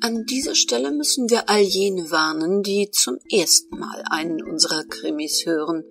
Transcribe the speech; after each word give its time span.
An 0.00 0.26
dieser 0.26 0.54
Stelle 0.54 0.92
müssen 0.92 1.28
wir 1.28 1.48
all 1.48 1.60
jene 1.60 2.10
warnen, 2.12 2.62
die 2.62 2.90
zum 2.92 3.18
ersten 3.32 3.78
Mal 3.78 4.04
einen 4.10 4.42
unserer 4.42 4.84
Krimis 4.84 5.44
hören. 5.44 5.84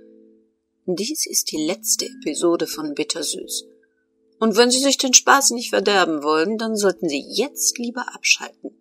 Dies 0.85 1.25
ist 1.25 1.51
die 1.51 1.65
letzte 1.65 2.05
Episode 2.05 2.67
von 2.67 2.93
Bittersüß. 2.93 3.65
Und 4.39 4.55
wenn 4.55 4.71
Sie 4.71 4.79
sich 4.79 4.97
den 4.97 5.13
Spaß 5.13 5.51
nicht 5.51 5.71
verderben 5.71 6.23
wollen, 6.23 6.57
dann 6.57 6.77
sollten 6.77 7.09
Sie 7.09 7.25
jetzt 7.27 7.77
lieber 7.79 8.05
abschalten. 8.15 8.71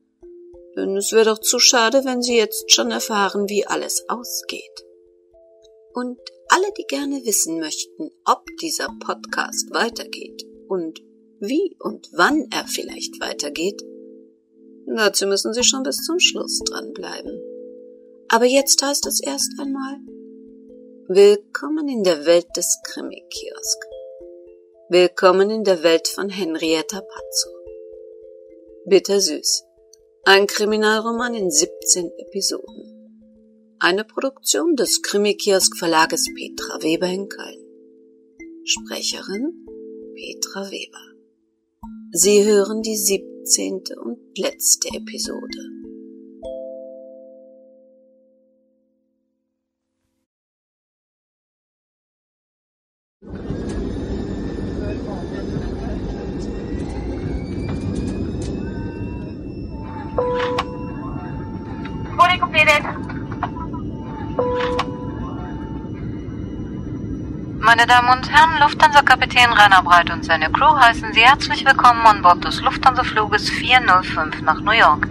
Denn 0.77 0.97
es 0.97 1.11
wäre 1.11 1.25
doch 1.25 1.41
zu 1.41 1.59
schade, 1.59 2.05
wenn 2.05 2.23
Sie 2.23 2.37
jetzt 2.37 2.71
schon 2.71 2.93
erfahren, 2.93 3.49
wie 3.49 3.67
alles 3.67 4.09
ausgeht. 4.09 4.85
Und 5.93 6.21
alle, 6.49 6.73
die 6.79 6.85
gerne 6.87 7.25
wissen 7.25 7.59
möchten, 7.59 8.11
ob 8.25 8.45
dieser 8.61 8.89
Podcast 9.01 9.73
weitergeht 9.73 10.47
und 10.69 11.01
wie 11.41 11.77
und 11.81 12.09
wann 12.13 12.47
er 12.53 12.67
vielleicht 12.69 13.21
weitergeht, 13.21 13.83
dazu 14.97 15.27
müssen 15.27 15.53
Sie 15.53 15.65
schon 15.65 15.83
bis 15.83 15.97
zum 15.97 16.19
Schluss 16.19 16.61
dranbleiben. 16.61 17.41
Aber 18.29 18.45
jetzt 18.45 18.83
heißt 18.83 19.07
es 19.07 19.21
erst 19.21 19.53
einmal 19.61 19.99
Willkommen 21.09 21.89
in 21.89 22.03
der 22.03 22.27
Welt 22.27 22.49
des 22.57 22.81
Krimi-Kiosk. 22.83 23.85
Willkommen 24.89 25.51
in 25.51 25.63
der 25.63 25.85
Welt 25.85 26.09
von 26.09 26.29
Henrietta 26.29 27.01
Pazzo. 27.01 27.51
Bittersüß. 28.87 29.65
Ein 30.25 30.49
Kriminalroman 30.49 31.35
in 31.35 31.51
17 31.51 32.11
Episoden. 32.19 33.77
Eine 33.79 34.05
Produktion 34.05 34.75
des 34.75 35.03
Krimi-Kiosk 35.03 35.77
Verlages 35.77 36.27
Petra 36.35 36.83
Weber 36.83 37.07
in 37.07 37.29
Köln. 37.29 37.65
Sprecherin 38.65 39.67
Petra 40.15 40.71
Weber. 40.71 41.15
Sie 42.11 42.45
hören 42.45 42.83
die 42.83 42.97
17. 43.47 43.83
und 44.03 44.19
letzte 44.37 44.89
Episode. 44.89 45.76
Meine 67.77 67.89
Damen 67.89 68.09
und 68.09 68.33
Herren, 68.33 68.59
Lufthansa-Kapitän 68.59 69.53
Rainer 69.53 69.83
Breit 69.83 70.11
und 70.11 70.25
seine 70.25 70.51
Crew 70.51 70.75
heißen 70.81 71.13
Sie 71.13 71.21
herzlich 71.21 71.63
willkommen 71.63 72.07
an 72.07 72.23
Bord 72.23 72.43
des 72.43 72.63
Lufthansa-Fluges 72.63 73.51
405 73.51 74.41
nach 74.41 74.63
New 74.63 74.71
York. 74.71 75.07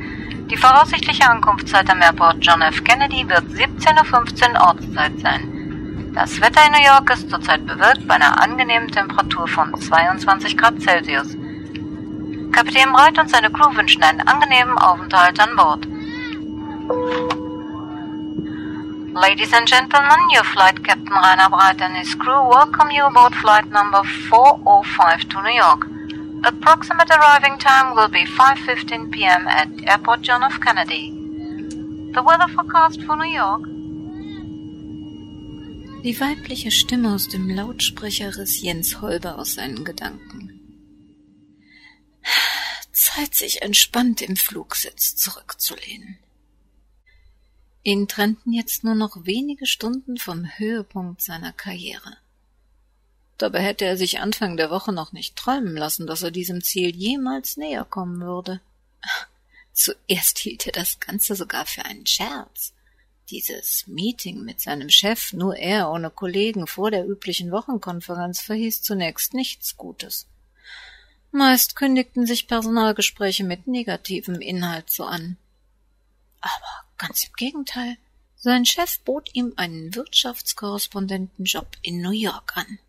Die 0.50 0.58
voraussichtliche 0.58 1.30
Ankunftszeit 1.30 1.88
am 1.92 2.02
Airport 2.02 2.38
John 2.40 2.64
F. 2.64 2.84
Kennedy 2.84 3.30
wird 3.30 3.44
17.15 3.44 4.56
Uhr 4.56 4.62
Ortszeit 4.62 5.12
sein. 5.20 6.12
Das 6.16 6.42
Wetter 6.42 6.66
in 6.66 6.72
New 6.72 6.84
York 6.84 7.08
ist 7.12 7.30
zurzeit 7.30 7.64
bewölkt 7.68 8.08
bei 8.08 8.16
einer 8.16 8.42
angenehmen 8.42 8.88
Temperatur 8.88 9.48
von 9.48 9.80
22 9.80 10.58
Grad 10.58 10.82
Celsius. 10.82 11.38
Kapitän 12.52 12.92
Breit 12.94 13.20
und 13.20 13.30
seine 13.30 13.52
Crew 13.52 13.76
wünschen 13.76 14.02
einen 14.02 14.22
angenehmen 14.22 14.80
Aufenthalt 14.80 15.40
an 15.40 15.56
Bord. 15.56 15.88
Ladies 19.16 19.54
and 19.54 19.66
gentlemen, 19.66 20.20
your 20.32 20.44
flight 20.44 20.84
captain 20.84 21.08
Rainer 21.08 21.48
Breit 21.50 21.80
and 21.80 21.96
his 21.96 22.14
crew 22.16 22.50
welcome 22.50 22.92
you 22.92 23.06
aboard 23.06 23.34
flight 23.36 23.66
number 23.72 24.04
405 24.04 25.30
to 25.30 25.42
New 25.42 25.56
York. 25.56 25.88
Approximate 26.44 27.10
arriving 27.10 27.58
time 27.58 27.96
will 27.96 28.10
be 28.10 28.26
5.15 28.26 29.14
p.m. 29.14 29.48
at 29.48 29.70
Airport 29.88 30.22
John 30.22 30.44
F. 30.44 30.60
Kennedy. 30.60 31.12
The 32.14 32.22
weather 32.22 32.50
forecast 32.50 33.04
for 33.04 33.16
New 33.16 33.32
York 33.32 33.62
Die 36.04 36.20
weibliche 36.20 36.72
Stimme 36.72 37.16
aus 37.16 37.30
dem 37.30 37.50
Lautsprecher 37.50 38.36
riss 38.36 38.62
Jens 38.62 39.00
Holber 39.00 39.40
aus 39.40 39.54
seinen 39.54 39.86
Gedanken. 39.86 40.60
Zeit, 42.92 43.34
sich 43.34 43.62
entspannt 43.62 44.22
im 44.22 44.36
Flugsitz 44.36 45.16
zurückzulehnen. 45.16 46.20
Ihn 47.88 48.08
trennten 48.08 48.52
jetzt 48.52 48.84
nur 48.84 48.96
noch 48.96 49.28
wenige 49.28 49.68
Stunden 49.68 50.18
vom 50.18 50.44
Höhepunkt 50.58 51.22
seiner 51.22 51.54
Karriere. 51.54 52.18
Dabei 53.38 53.62
hätte 53.62 53.86
er 53.86 53.96
sich 53.96 54.20
Anfang 54.20 54.58
der 54.58 54.72
Woche 54.72 54.92
noch 54.92 55.12
nicht 55.12 55.36
träumen 55.36 55.78
lassen, 55.78 56.08
dass 56.08 56.24
er 56.24 56.32
diesem 56.32 56.64
Ziel 56.64 56.96
jemals 56.96 57.58
näher 57.58 57.86
kommen 57.86 58.22
würde. 58.22 58.60
Zuerst 59.74 60.40
hielt 60.40 60.66
er 60.66 60.72
das 60.72 61.00
Ganze 61.00 61.36
sogar 61.36 61.68
für 61.68 61.86
einen 61.86 62.08
Scherz. 62.08 62.74
Dieses 63.30 63.86
Meeting 63.86 64.44
mit 64.44 64.62
seinem 64.62 64.90
Chef, 64.90 65.32
nur 65.34 65.56
er 65.56 65.92
ohne 65.92 66.10
Kollegen 66.10 66.66
vor 66.66 66.90
der 66.90 67.08
üblichen 67.08 67.52
Wochenkonferenz, 67.52 68.42
verhieß 68.42 68.82
zunächst 68.82 69.36
nichts 69.36 69.78
Gutes. 69.78 70.26
Meist 71.30 71.76
kündigten 71.76 72.26
sich 72.26 72.48
Personalgespräche 72.48 73.44
mit 73.44 73.68
negativem 73.68 74.42
Inhalt 74.42 74.90
so 74.90 75.04
an. 75.04 75.38
Aber 76.42 76.85
Ganz 76.98 77.26
im 77.26 77.34
Gegenteil. 77.34 77.98
Sein 78.38 78.66
Chef 78.66 79.00
bot 79.00 79.30
ihm 79.34 79.54
einen 79.58 79.96
Wirtschaftskorrespondentenjob 79.96 81.68
in 81.82 82.02
New 82.02 82.12
York 82.12 82.56
an. 82.56 82.80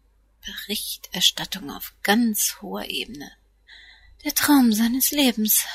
Berichterstattung 0.45 1.71
auf 1.71 1.95
ganz 2.03 2.59
hoher 2.61 2.89
Ebene. 2.89 3.33
Der 4.25 4.35
Traum 4.35 4.73
seines 4.73 5.11
Lebens. 5.11 5.67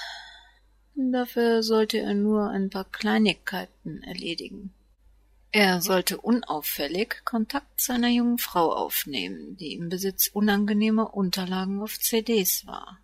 Dafür 0.96 1.64
sollte 1.64 1.97
er 1.97 2.14
nur 2.14 2.50
ein 2.50 2.69
paar 2.69 2.86
Kleinigkeiten 2.86 4.03
erledigen. 4.03 4.74
Er 5.52 5.81
sollte 5.81 6.18
unauffällig 6.18 7.25
Kontakt 7.25 7.81
zu 7.81 7.92
einer 7.92 8.08
jungen 8.08 8.38
Frau 8.38 8.72
aufnehmen, 8.72 9.58
die 9.58 9.74
im 9.74 9.90
Besitz 9.90 10.28
unangenehmer 10.28 11.13
Unterlagen 11.13 11.81
auf 11.81 12.00
CDs 12.00 12.66
war 12.66 13.00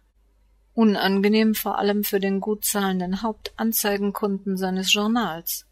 unangenehm 0.78 1.56
vor 1.56 1.80
allem 1.80 2.04
für 2.04 2.20
den 2.20 2.40
gut 2.40 2.64
zahlenden 2.64 3.24
Hauptanzeigenkunden 3.24 4.58
seines 4.58 4.94
Journals. 4.94 5.66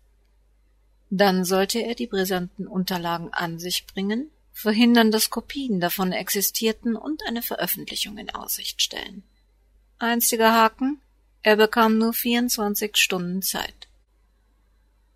Dann 1.11 1.45
sollte 1.45 1.79
er 1.79 1.93
die 1.93 2.07
brisanten 2.07 2.65
Unterlagen 2.65 3.31
an 3.31 3.59
sich 3.59 3.85
bringen, 3.85 4.31
verhindern, 4.51 5.11
dass 5.11 5.29
Kopien 5.29 5.79
davon 5.79 6.11
existierten 6.11 6.95
und 6.95 7.21
eine 7.27 7.43
Veröffentlichung 7.43 8.17
in 8.17 8.31
Aussicht 8.31 8.81
stellen. 8.81 9.21
Einziger 9.99 10.53
Haken, 10.53 10.99
er 11.43 11.55
bekam 11.55 11.99
nur 11.99 12.11
24 12.11 12.97
Stunden 12.97 13.43
Zeit. 13.43 13.87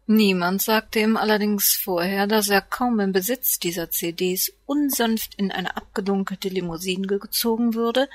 Niemand 0.05 0.61
sagte 0.61 0.99
ihm 0.99 1.17
allerdings 1.17 1.73
vorher, 1.73 2.27
dass 2.27 2.49
er 2.49 2.61
kaum 2.61 2.99
im 2.99 3.11
Besitz 3.11 3.57
dieser 3.57 3.89
CDs 3.89 4.53
unsanft 4.67 5.33
in 5.33 5.51
eine 5.51 5.75
abgedunkelte 5.77 6.49
Limousine 6.49 7.07
gezogen 7.07 7.73
würde 7.73 8.07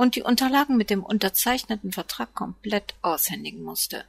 und 0.00 0.16
die 0.16 0.22
Unterlagen 0.22 0.78
mit 0.78 0.88
dem 0.88 1.04
unterzeichneten 1.04 1.92
Vertrag 1.92 2.32
komplett 2.34 2.94
aushändigen 3.02 3.62
musste. 3.62 4.06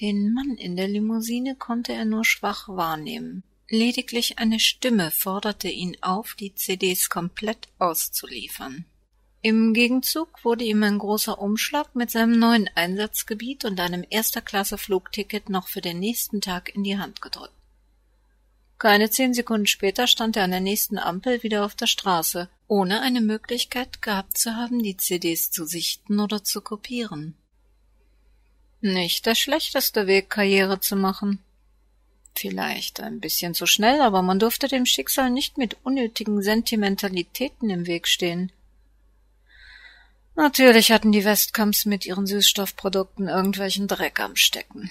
Den 0.00 0.32
Mann 0.32 0.56
in 0.56 0.76
der 0.76 0.86
Limousine 0.86 1.56
konnte 1.56 1.92
er 1.92 2.04
nur 2.04 2.24
schwach 2.24 2.68
wahrnehmen. 2.68 3.42
Lediglich 3.68 4.38
eine 4.38 4.60
Stimme 4.60 5.10
forderte 5.10 5.68
ihn 5.68 5.96
auf, 6.02 6.34
die 6.34 6.54
CDs 6.54 7.10
komplett 7.10 7.66
auszuliefern. 7.80 8.84
Im 9.42 9.74
Gegenzug 9.74 10.44
wurde 10.44 10.62
ihm 10.62 10.84
ein 10.84 10.98
großer 10.98 11.36
Umschlag 11.36 11.96
mit 11.96 12.12
seinem 12.12 12.38
neuen 12.38 12.70
Einsatzgebiet 12.76 13.64
und 13.64 13.80
einem 13.80 14.04
Erster-Klasse-Flugticket 14.08 15.48
noch 15.48 15.66
für 15.66 15.80
den 15.80 15.98
nächsten 15.98 16.40
Tag 16.40 16.72
in 16.72 16.84
die 16.84 16.96
Hand 16.96 17.20
gedrückt. 17.20 17.53
Keine 18.78 19.08
zehn 19.10 19.34
Sekunden 19.34 19.66
später 19.66 20.06
stand 20.06 20.36
er 20.36 20.44
an 20.44 20.50
der 20.50 20.60
nächsten 20.60 20.98
Ampel 20.98 21.42
wieder 21.42 21.64
auf 21.64 21.74
der 21.74 21.86
Straße, 21.86 22.48
ohne 22.66 23.00
eine 23.00 23.20
Möglichkeit 23.20 24.02
gehabt 24.02 24.36
zu 24.36 24.56
haben, 24.56 24.82
die 24.82 24.96
CDs 24.96 25.50
zu 25.50 25.64
sichten 25.64 26.20
oder 26.20 26.42
zu 26.42 26.60
kopieren. 26.60 27.34
Nicht 28.80 29.26
der 29.26 29.34
schlechteste 29.34 30.06
Weg, 30.06 30.28
Karriere 30.28 30.80
zu 30.80 30.96
machen. 30.96 31.38
Vielleicht 32.36 33.00
ein 33.00 33.20
bisschen 33.20 33.54
zu 33.54 33.64
schnell, 33.64 34.00
aber 34.00 34.22
man 34.22 34.38
durfte 34.38 34.66
dem 34.66 34.86
Schicksal 34.86 35.30
nicht 35.30 35.56
mit 35.56 35.76
unnötigen 35.84 36.42
Sentimentalitäten 36.42 37.70
im 37.70 37.86
Weg 37.86 38.08
stehen. 38.08 38.52
Natürlich 40.34 40.90
hatten 40.90 41.12
die 41.12 41.24
Westkamps 41.24 41.84
mit 41.84 42.04
ihren 42.06 42.26
Süßstoffprodukten 42.26 43.28
irgendwelchen 43.28 43.86
Dreck 43.86 44.18
am 44.18 44.34
Stecken. 44.34 44.90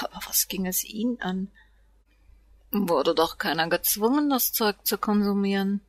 Aber 0.00 0.20
was 0.26 0.46
ging 0.46 0.64
es 0.64 0.84
ihnen 0.84 1.20
an? 1.20 1.50
Wurde 2.70 3.14
doch 3.14 3.38
keiner 3.38 3.68
gezwungen, 3.68 4.28
das 4.28 4.52
Zeug 4.52 4.76
zu 4.84 4.98
konsumieren. 4.98 5.80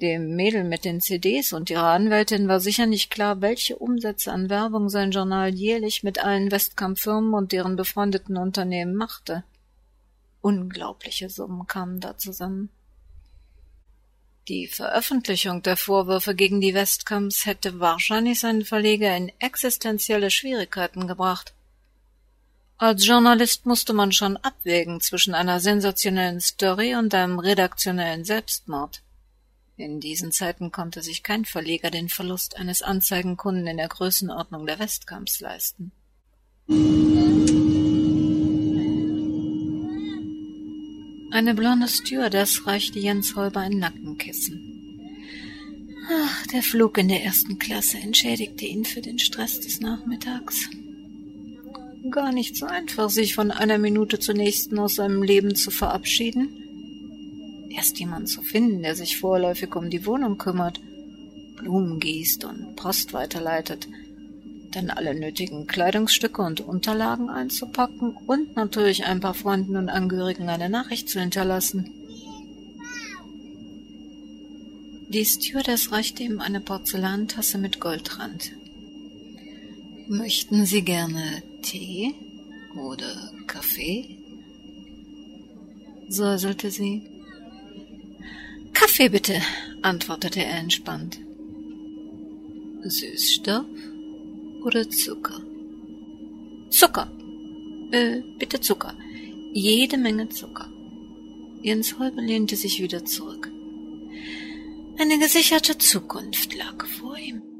Dem 0.00 0.36
Mädel 0.36 0.64
mit 0.64 0.84
den 0.84 1.00
CDs 1.00 1.52
und 1.52 1.70
ihrer 1.70 1.88
Anwältin 1.88 2.46
war 2.48 2.60
sicher 2.60 2.86
nicht 2.86 3.10
klar, 3.10 3.40
welche 3.40 3.76
Umsätze 3.76 4.32
an 4.32 4.50
Werbung 4.50 4.88
sein 4.88 5.10
Journal 5.12 5.54
jährlich 5.54 6.02
mit 6.02 6.18
allen 6.18 6.50
Westkamp-Firmen 6.50 7.34
und 7.34 7.52
deren 7.52 7.76
befreundeten 7.76 8.36
Unternehmen 8.36 8.94
machte. 8.94 9.44
Unglaubliche 10.40 11.30
Summen 11.30 11.66
kamen 11.66 12.00
da 12.00 12.18
zusammen. 12.18 12.68
Die 14.48 14.66
Veröffentlichung 14.66 15.62
der 15.62 15.76
Vorwürfe 15.76 16.34
gegen 16.34 16.60
die 16.60 16.74
Westcamps 16.74 17.46
hätte 17.46 17.80
wahrscheinlich 17.80 18.40
seinen 18.40 18.64
Verleger 18.64 19.16
in 19.16 19.32
existenzielle 19.38 20.30
Schwierigkeiten 20.30 21.06
gebracht. 21.06 21.54
Als 22.76 23.06
Journalist 23.06 23.66
musste 23.66 23.92
man 23.92 24.10
schon 24.10 24.36
abwägen 24.36 25.00
zwischen 25.00 25.34
einer 25.34 25.60
sensationellen 25.60 26.40
Story 26.40 26.96
und 26.96 27.14
einem 27.14 27.38
redaktionellen 27.38 28.24
Selbstmord. 28.24 29.02
In 29.76 30.00
diesen 30.00 30.32
Zeiten 30.32 30.72
konnte 30.72 31.02
sich 31.02 31.22
kein 31.22 31.44
Verleger 31.44 31.90
den 31.90 32.08
Verlust 32.08 32.56
eines 32.56 32.82
Anzeigenkunden 32.82 33.66
in 33.66 33.76
der 33.76 33.88
Größenordnung 33.88 34.66
der 34.66 34.78
Westcamps 34.78 35.40
leisten. 35.40 35.92
Eine 41.32 41.54
blonde 41.54 41.88
Stewardess 41.88 42.66
reichte 42.66 42.98
Jens 42.98 43.34
Holber 43.34 43.60
ein 43.60 43.78
Nackenkissen. 43.78 44.70
Ach, 46.08 46.46
der 46.48 46.62
Flug 46.62 46.98
in 46.98 47.08
der 47.08 47.24
ersten 47.24 47.58
Klasse 47.58 47.98
entschädigte 47.98 48.66
ihn 48.66 48.84
für 48.84 49.00
den 49.00 49.18
Stress 49.18 49.60
des 49.60 49.80
Nachmittags. 49.80 50.68
Gar 52.10 52.32
nicht 52.32 52.56
so 52.56 52.66
einfach, 52.66 53.10
sich 53.10 53.34
von 53.34 53.50
einer 53.50 53.78
Minute 53.78 54.18
zur 54.18 54.34
nächsten 54.34 54.78
aus 54.78 54.96
seinem 54.96 55.22
Leben 55.22 55.54
zu 55.54 55.70
verabschieden. 55.70 57.68
Erst 57.70 57.98
jemand 57.98 58.28
zu 58.28 58.42
finden, 58.42 58.82
der 58.82 58.94
sich 58.94 59.18
vorläufig 59.18 59.74
um 59.74 59.90
die 59.90 60.06
Wohnung 60.06 60.38
kümmert, 60.38 60.80
Blumen 61.56 61.98
gießt 62.00 62.44
und 62.44 62.76
Post 62.76 63.12
weiterleitet– 63.12 63.88
dann 64.74 64.90
alle 64.90 65.14
nötigen 65.14 65.66
Kleidungsstücke 65.66 66.42
und 66.42 66.60
Unterlagen 66.60 67.28
einzupacken 67.28 68.16
und 68.26 68.56
natürlich 68.56 69.04
ein 69.04 69.20
paar 69.20 69.34
Freunden 69.34 69.76
und 69.76 69.88
Angehörigen 69.88 70.48
eine 70.48 70.68
Nachricht 70.68 71.08
zu 71.08 71.20
hinterlassen. 71.20 71.90
Die 75.08 75.24
Stewardess 75.24 75.92
reichte 75.92 76.22
ihm 76.24 76.40
eine 76.40 76.60
Porzellantasse 76.60 77.58
mit 77.58 77.78
Goldrand. 77.78 78.52
Möchten 80.08 80.66
Sie 80.66 80.82
gerne 80.82 81.42
Tee 81.64 82.14
oder 82.76 83.32
Kaffee? 83.46 84.18
säuselte 86.08 86.70
sie. 86.70 87.02
Kaffee 88.74 89.08
bitte, 89.08 89.40
antwortete 89.80 90.44
er 90.44 90.58
entspannt. 90.58 91.18
Süßstoff 92.82 93.64
oder 94.62 94.88
Zucker? 94.90 95.40
Zucker. 96.68 97.10
Äh, 97.92 98.20
bitte 98.38 98.60
Zucker. 98.60 98.94
Jede 99.54 99.96
Menge 99.96 100.28
Zucker. 100.28 100.70
Jens 101.62 101.98
Holbe 101.98 102.20
lehnte 102.20 102.56
sich 102.56 102.82
wieder 102.82 103.06
zurück. 103.06 103.50
Eine 104.98 105.18
gesicherte 105.18 105.78
Zukunft 105.78 106.54
lag 106.54 106.84
vor 106.86 107.16
ihm. 107.16 107.53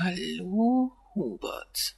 Hallo, 0.00 0.92
Hubert. 1.16 1.96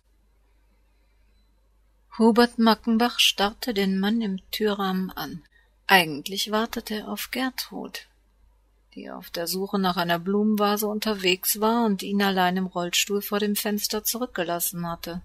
Hubert 2.17 2.59
Mackenbach 2.59 3.19
starrte 3.19 3.75
den 3.75 4.01
Mann 4.01 4.23
im 4.23 4.41
Türrahmen 4.51 5.11
an. 5.11 5.45
Eigentlich 5.87 6.51
wartete 6.51 6.95
er 6.95 7.09
auf 7.09 7.31
Gertrud, 7.31 8.07
die 8.95 9.11
auf 9.11 9.29
der 9.29 9.47
Suche 9.47 9.79
nach 9.79 9.99
einer 9.99 10.19
Blumenvase 10.19 10.87
unterwegs 10.87 11.61
war 11.61 11.85
und 11.85 12.03
ihn 12.03 12.23
allein 12.23 12.57
im 12.57 12.65
Rollstuhl 12.65 13.21
vor 13.21 13.39
dem 13.39 13.55
Fenster 13.55 14.03
zurückgelassen 14.03 14.89
hatte. 14.89 15.21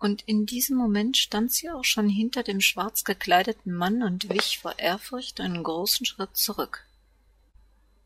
Und 0.00 0.22
in 0.22 0.44
diesem 0.44 0.76
Moment 0.76 1.16
stand 1.16 1.52
sie 1.52 1.70
auch 1.70 1.84
schon 1.84 2.08
hinter 2.08 2.42
dem 2.42 2.60
schwarz 2.60 3.04
gekleideten 3.04 3.72
Mann 3.72 4.02
und 4.02 4.28
wich 4.28 4.58
vor 4.58 4.76
Ehrfurcht 4.76 5.40
einen 5.40 5.62
großen 5.62 6.04
Schritt 6.04 6.36
zurück. 6.36 6.84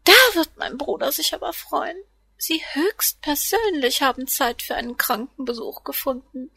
Da 0.04 0.12
wird 0.34 0.50
mein 0.58 0.76
Bruder 0.76 1.12
sich 1.12 1.32
aber 1.32 1.54
freuen. 1.54 1.96
Sie 2.44 2.60
höchst 2.72 3.20
persönlich 3.20 4.02
haben 4.02 4.26
Zeit 4.26 4.62
für 4.62 4.74
einen 4.74 4.96
Krankenbesuch 4.96 5.84
gefunden. 5.84 6.50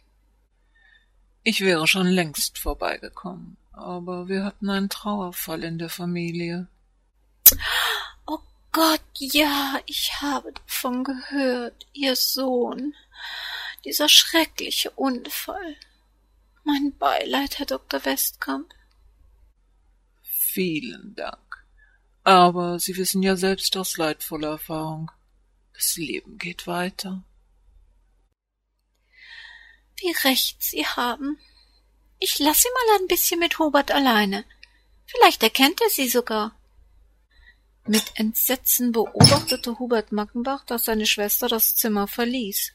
Ich 1.44 1.62
wäre 1.62 1.86
schon 1.86 2.08
längst 2.08 2.58
vorbeigekommen, 2.58 3.56
aber 3.72 4.28
wir 4.28 4.44
hatten 4.44 4.68
einen 4.68 4.90
Trauerfall 4.90 5.64
in 5.64 5.78
der 5.78 5.90
Familie. 5.90 6.68
Oh 8.26 8.40
Gott, 8.72 9.04
ja, 9.20 9.80
ich 9.86 10.12
habe 10.22 10.54
davon 10.54 11.04
gehört, 11.04 11.86
Ihr 11.94 12.16
Sohn. 12.16 12.96
Dieser 13.86 14.10
schreckliche 14.10 14.90
Unfall. 14.90 15.76
Mein 16.64 16.98
Beileid, 16.98 17.60
Herr 17.60 17.68
Dr. 17.68 18.04
Westkamp. 18.04 18.74
Vielen 20.24 21.14
Dank. 21.14 21.64
Aber 22.24 22.80
Sie 22.80 22.98
wissen 22.98 23.22
ja 23.22 23.36
selbst 23.36 23.78
aus 23.78 23.98
leidvoller 23.98 24.50
Erfahrung, 24.50 25.12
das 25.76 25.98
Leben 25.98 26.38
geht 26.38 26.68
weiter. 26.68 27.24
Wie 29.98 30.12
recht 30.24 30.62
Sie 30.62 30.86
haben. 30.86 31.38
Ich 32.20 32.40
lasse 32.40 32.64
Sie 32.64 32.70
mal 32.70 33.02
ein 33.02 33.08
bisschen 33.08 33.40
mit 33.40 33.60
Hubert 33.60 33.92
alleine. 33.92 34.46
Vielleicht 35.06 35.44
erkennt 35.44 35.82
er 35.82 35.90
Sie 35.90 36.08
sogar. 36.08 36.56
Mit 37.88 38.04
Entsetzen 38.16 38.92
beobachtete 38.92 39.78
Hubert 39.78 40.12
Mackenbach, 40.12 40.66
dass 40.66 40.86
seine 40.86 41.06
Schwester 41.06 41.48
das 41.48 41.76
Zimmer 41.76 42.08
verließ. 42.08 42.74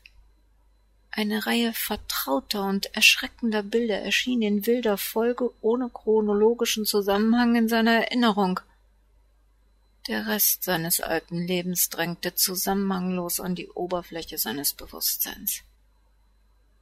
Eine 1.10 1.44
Reihe 1.46 1.72
vertrauter 1.72 2.64
und 2.66 2.94
erschreckender 2.94 3.64
Bilder 3.64 3.98
erschien 3.98 4.42
in 4.42 4.66
wilder 4.66 4.96
Folge 4.96 5.52
ohne 5.60 5.90
chronologischen 5.90 6.86
Zusammenhang 6.86 7.56
in 7.56 7.68
seiner 7.68 8.04
Erinnerung. 8.04 8.60
Der 10.06 10.26
Rest 10.26 10.64
seines 10.64 11.00
alten 11.00 11.38
Lebens 11.38 11.90
drängte 11.90 12.34
zusammenhanglos 12.34 13.38
an 13.38 13.54
die 13.54 13.68
Oberfläche 13.68 14.38
seines 14.38 14.72
Bewusstseins. 14.72 15.62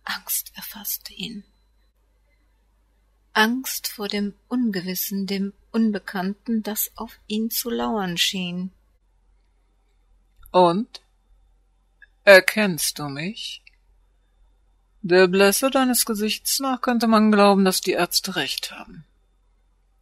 Angst 0.04 0.52
erfasste 0.54 1.12
ihn. 1.12 1.44
Angst 3.32 3.88
vor 3.88 4.08
dem 4.08 4.34
Ungewissen, 4.48 5.26
dem 5.26 5.52
Unbekannten, 5.70 6.62
das 6.62 6.90
auf 6.96 7.18
ihn 7.26 7.50
zu 7.50 7.70
lauern 7.70 8.16
schien. 8.18 8.70
Und? 10.50 11.02
Erkennst 12.24 12.98
du 12.98 13.08
mich? 13.08 13.62
Der 15.02 15.28
Blässe 15.28 15.70
deines 15.70 16.04
Gesichts 16.04 16.58
nach 16.58 16.80
könnte 16.80 17.06
man 17.06 17.30
glauben, 17.30 17.64
dass 17.64 17.80
die 17.80 17.92
Ärzte 17.92 18.36
recht 18.36 18.72
haben. 18.72 19.04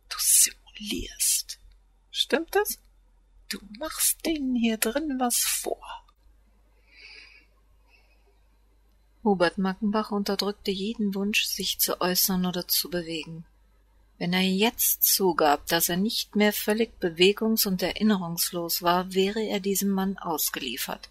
Du 0.08 0.16
simulierst. 0.18 1.58
Stimmt 2.10 2.54
das? 2.54 2.78
Du 3.48 3.58
machst 3.78 4.24
denen 4.26 4.54
hier 4.56 4.76
drin 4.76 5.16
was 5.18 5.38
vor. 5.38 6.04
Hubert 9.22 9.58
Mackenbach 9.58 10.10
unterdrückte 10.10 10.70
jeden 10.70 11.14
Wunsch, 11.14 11.44
sich 11.46 11.78
zu 11.78 12.00
äußern 12.00 12.46
oder 12.46 12.68
zu 12.68 12.90
bewegen. 12.90 13.44
Wenn 14.18 14.32
er 14.32 14.42
jetzt 14.42 15.02
zugab, 15.02 15.66
dass 15.66 15.88
er 15.88 15.96
nicht 15.96 16.36
mehr 16.36 16.52
völlig 16.52 16.98
bewegungs- 17.00 17.66
und 17.66 17.82
erinnerungslos 17.82 18.82
war, 18.82 19.12
wäre 19.12 19.42
er 19.42 19.60
diesem 19.60 19.90
Mann 19.90 20.16
ausgeliefert. 20.16 21.10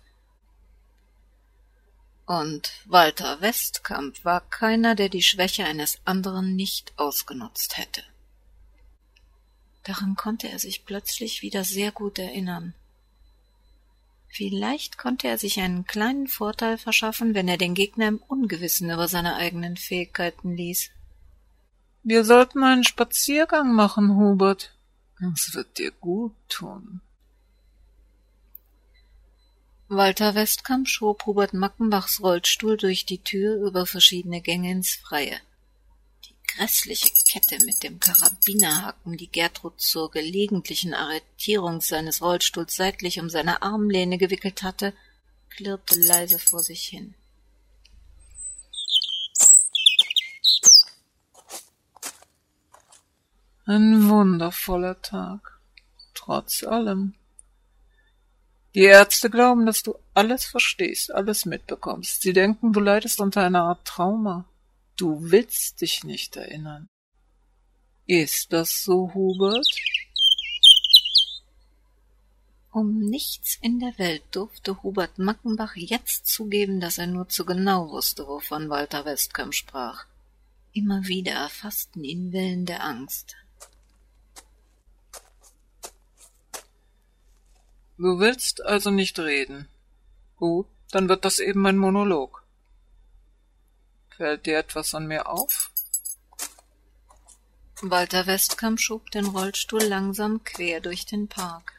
Und 2.26 2.72
Walter 2.86 3.42
Westkamp 3.42 4.26
war 4.26 4.42
keiner, 4.42 4.96
der 4.96 5.10
die 5.10 5.22
Schwäche 5.22 5.66
eines 5.66 6.00
anderen 6.06 6.56
nicht 6.56 6.94
ausgenutzt 6.98 7.78
hätte. 7.78 8.04
Daran 9.86 10.16
konnte 10.16 10.50
er 10.50 10.58
sich 10.58 10.84
plötzlich 10.84 11.44
wieder 11.44 11.64
sehr 11.64 11.92
gut 11.92 12.18
erinnern. 12.18 12.74
Vielleicht 14.28 14.98
konnte 14.98 15.28
er 15.28 15.38
sich 15.38 15.60
einen 15.60 15.86
kleinen 15.86 16.28
Vorteil 16.28 16.80
verschaffen, 16.80 17.36
wenn 17.36 17.48
er 17.48 17.58
den 17.58 17.76
Gegner 17.76 18.08
im 18.08 18.18
Ungewissen 18.18 18.90
über 18.90 19.08
seine 19.08 19.36
eigenen 19.36 19.78
Fähigkeiten 19.78 20.58
ließ. 20.58 20.90
Wir 22.04 22.26
sollten 22.26 22.64
einen 22.64 22.84
Spaziergang 22.84 23.74
machen, 23.74 24.16
Hubert. 24.16 24.76
Das 25.20 25.54
wird 25.54 25.78
dir 25.78 25.92
gut 25.92 26.34
tun. 26.50 27.02
Walter 29.88 30.34
Westkamp 30.34 30.88
schob 30.88 31.28
Hubert 31.28 31.54
Mackenbachs 31.54 32.22
Rollstuhl 32.22 32.76
durch 32.76 33.06
die 33.06 33.24
Tür 33.24 33.56
über 33.66 33.86
verschiedene 33.86 34.42
Gänge 34.42 34.72
ins 34.72 34.96
Freie 34.96 35.40
grässliche 36.56 37.10
Kette 37.30 37.64
mit 37.66 37.84
dem 37.84 38.00
Karabinerhaken, 38.00 39.18
die 39.18 39.32
Gertrud 39.32 39.80
zur 39.80 40.12
gelegentlichen 40.12 40.94
Arretierung 40.94 41.82
seines 41.82 42.22
Rollstuhls 42.22 42.76
seitlich 42.76 43.20
um 43.20 43.30
seine 43.30 43.62
Armlehne 43.62 44.18
gewickelt 44.18 44.64
hatte, 44.64 44.94
klirrte 45.50 46.00
leise 46.00 46.40
vor 46.40 46.62
sich 46.62 46.86
hin. 46.86 47.14
Ein 53.68 54.08
wundervoller 54.08 55.02
Tag, 55.02 55.60
trotz 56.14 56.64
allem. 56.64 57.16
Die 58.76 58.84
Ärzte 58.84 59.30
glauben, 59.30 59.66
dass 59.66 59.82
du 59.82 59.96
alles 60.14 60.46
verstehst, 60.46 61.12
alles 61.12 61.46
mitbekommst. 61.46 62.22
Sie 62.22 62.34
denken, 62.34 62.74
du 62.74 62.80
leidest 62.80 63.20
unter 63.20 63.42
einer 63.42 63.64
Art 63.64 63.86
Trauma. 63.86 64.46
Du 64.98 65.30
willst 65.30 65.82
dich 65.82 66.06
nicht 66.06 66.38
erinnern. 66.38 66.88
Ist 68.06 68.54
das 68.54 68.84
so, 68.84 69.14
Hubert? 69.14 69.68
Um 72.72 73.00
nichts 73.00 73.58
in 73.62 73.80
der 73.80 73.98
Welt 73.98 74.24
durfte 74.32 74.84
Hubert 74.84 75.18
Mackenbach 75.18 75.76
jetzt 75.76 76.28
zugeben, 76.28 76.80
dass 76.80 76.98
er 76.98 77.08
nur 77.08 77.28
zu 77.28 77.46
genau 77.46 77.90
wusste, 77.90 78.26
wovon 78.28 78.70
Walter 78.70 79.04
Westkamp 79.04 79.54
sprach. 79.54 80.06
Immer 80.72 81.06
wieder 81.08 81.34
erfassten 81.34 82.04
ihn 82.06 82.32
Wellen 82.32 82.66
der 82.66 82.84
Angst. 82.84 83.36
Du 87.98 88.20
willst 88.20 88.62
also 88.64 88.92
nicht 88.92 89.20
reden. 89.20 89.68
Gut, 90.38 90.68
dann 90.92 91.10
wird 91.10 91.26
das 91.26 91.40
eben 91.40 91.66
ein 91.66 91.78
Monolog. 91.78 92.45
Fällt 94.18 94.46
dir 94.46 94.58
etwas 94.60 94.96
an 94.96 95.08
mir 95.08 95.28
auf? 95.28 95.72
Walter 97.82 98.26
Westkamp 98.26 98.80
schob 98.80 99.12
den 99.12 99.26
Rollstuhl 99.26 99.84
langsam 99.84 100.44
quer 100.44 100.80
durch 100.80 101.06
den 101.06 101.28
Park. 101.28 101.74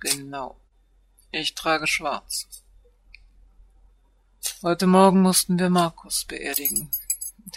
Genau. 0.00 0.56
Ich 1.30 1.54
trage 1.54 1.86
schwarz. 1.86 2.48
Heute 4.62 4.86
Morgen 4.86 5.20
mussten 5.20 5.58
wir 5.58 5.68
Markus 5.68 6.24
beerdigen. 6.24 6.90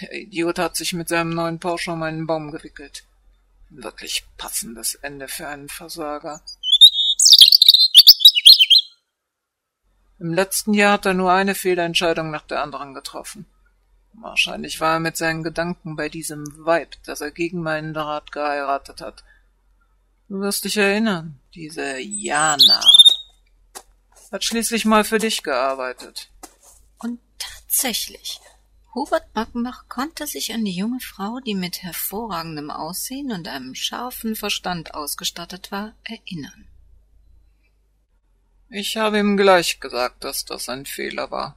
Der 0.01 0.13
Idiot 0.13 0.59
hat 0.59 0.75
sich 0.75 0.91
mit 0.93 1.07
seinem 1.07 1.29
neuen 1.29 1.59
Porsche 1.59 1.91
um 1.91 2.03
einen 2.03 2.27
Baum 2.27 2.51
gewickelt. 2.51 3.05
Wirklich 3.69 4.25
passendes 4.37 4.95
Ende 4.95 5.27
für 5.29 5.47
einen 5.47 5.69
Versager. 5.69 6.41
Im 10.23 10.31
letzten 10.33 10.73
Jahr 10.73 10.93
hat 10.93 11.05
er 11.05 11.13
nur 11.13 11.33
eine 11.33 11.53
Fehlentscheidung 11.53 12.31
nach 12.31 12.43
der 12.43 12.63
anderen 12.63 12.93
getroffen. 12.93 13.45
Wahrscheinlich 14.13 14.79
war 14.79 14.93
er 14.93 14.99
mit 15.01 15.17
seinen 15.17 15.43
Gedanken 15.43 15.97
bei 15.97 16.07
diesem 16.07 16.45
Weib, 16.65 16.95
das 17.05 17.19
er 17.19 17.29
gegen 17.29 17.61
meinen 17.61 17.93
Rat 17.93 18.31
geheiratet 18.31 19.01
hat. 19.01 19.25
Du 20.29 20.39
wirst 20.39 20.63
dich 20.63 20.77
erinnern, 20.77 21.41
diese 21.53 21.99
Jana 21.99 22.79
hat 24.31 24.45
schließlich 24.45 24.85
mal 24.85 25.03
für 25.03 25.17
dich 25.17 25.43
gearbeitet. 25.43 26.31
Und 26.99 27.19
tatsächlich, 27.37 28.39
Hubert 28.95 29.33
Backenbach 29.33 29.89
konnte 29.89 30.25
sich 30.25 30.53
an 30.53 30.63
die 30.63 30.71
junge 30.71 31.01
Frau, 31.01 31.41
die 31.45 31.53
mit 31.53 31.83
hervorragendem 31.83 32.71
Aussehen 32.71 33.33
und 33.33 33.49
einem 33.49 33.75
scharfen 33.75 34.37
Verstand 34.37 34.93
ausgestattet 34.93 35.73
war, 35.73 35.97
erinnern. 36.05 36.69
Ich 38.75 38.97
habe 38.97 39.19
ihm 39.19 39.37
gleich 39.37 39.79
gesagt, 39.79 40.23
dass 40.23 40.45
das 40.45 40.67
ein 40.67 40.87
Fehler 40.87 41.29
war. 41.29 41.55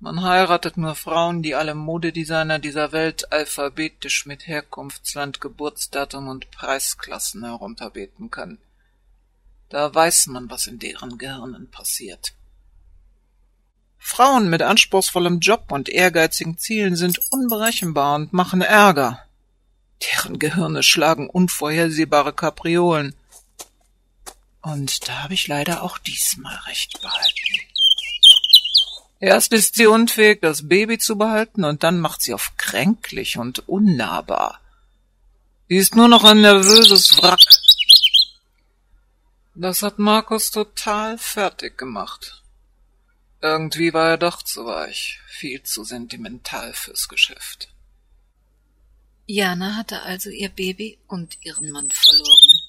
Man 0.00 0.24
heiratet 0.24 0.76
nur 0.76 0.96
Frauen, 0.96 1.44
die 1.44 1.54
alle 1.54 1.76
Modedesigner 1.76 2.58
dieser 2.58 2.90
Welt 2.90 3.30
alphabetisch 3.30 4.26
mit 4.26 4.48
Herkunftsland, 4.48 5.40
Geburtsdatum 5.40 6.26
und 6.26 6.50
Preisklassen 6.50 7.44
herunterbeten 7.44 8.32
können. 8.32 8.58
Da 9.68 9.94
weiß 9.94 10.26
man, 10.26 10.50
was 10.50 10.66
in 10.66 10.80
deren 10.80 11.18
Gehirnen 11.18 11.70
passiert. 11.70 12.32
Frauen 13.96 14.50
mit 14.50 14.62
anspruchsvollem 14.62 15.38
Job 15.38 15.70
und 15.70 15.88
ehrgeizigen 15.88 16.58
Zielen 16.58 16.96
sind 16.96 17.20
unberechenbar 17.30 18.16
und 18.16 18.32
machen 18.32 18.60
Ärger. 18.60 19.24
Deren 20.02 20.40
Gehirne 20.40 20.82
schlagen 20.82 21.30
unvorhersehbare 21.30 22.32
Kapriolen. 22.32 23.14
Und 24.68 25.08
da 25.08 25.22
habe 25.22 25.32
ich 25.32 25.46
leider 25.46 25.82
auch 25.82 25.96
diesmal 25.96 26.54
recht 26.66 27.00
behalten. 27.00 27.60
Erst 29.18 29.54
ist 29.54 29.76
sie 29.76 29.86
unfähig, 29.86 30.42
das 30.42 30.68
Baby 30.68 30.98
zu 30.98 31.16
behalten, 31.16 31.64
und 31.64 31.82
dann 31.84 31.98
macht 32.00 32.20
sie 32.20 32.34
auf 32.34 32.52
kränklich 32.58 33.38
und 33.38 33.66
unnahbar. 33.66 34.60
Sie 35.68 35.76
ist 35.76 35.96
nur 35.96 36.08
noch 36.08 36.22
ein 36.22 36.42
nervöses 36.42 37.16
Wrack. 37.16 37.40
Das 39.54 39.82
hat 39.82 39.98
Markus 39.98 40.50
total 40.50 41.16
fertig 41.16 41.78
gemacht. 41.78 42.42
Irgendwie 43.40 43.94
war 43.94 44.10
er 44.10 44.18
doch 44.18 44.42
zu 44.42 44.66
weich, 44.66 45.18
viel 45.28 45.62
zu 45.62 45.82
sentimental 45.82 46.74
fürs 46.74 47.08
Geschäft. 47.08 47.70
Jana 49.26 49.76
hatte 49.76 50.02
also 50.02 50.28
ihr 50.28 50.50
Baby 50.50 50.98
und 51.06 51.38
ihren 51.42 51.70
Mann 51.70 51.90
verloren. 51.90 52.67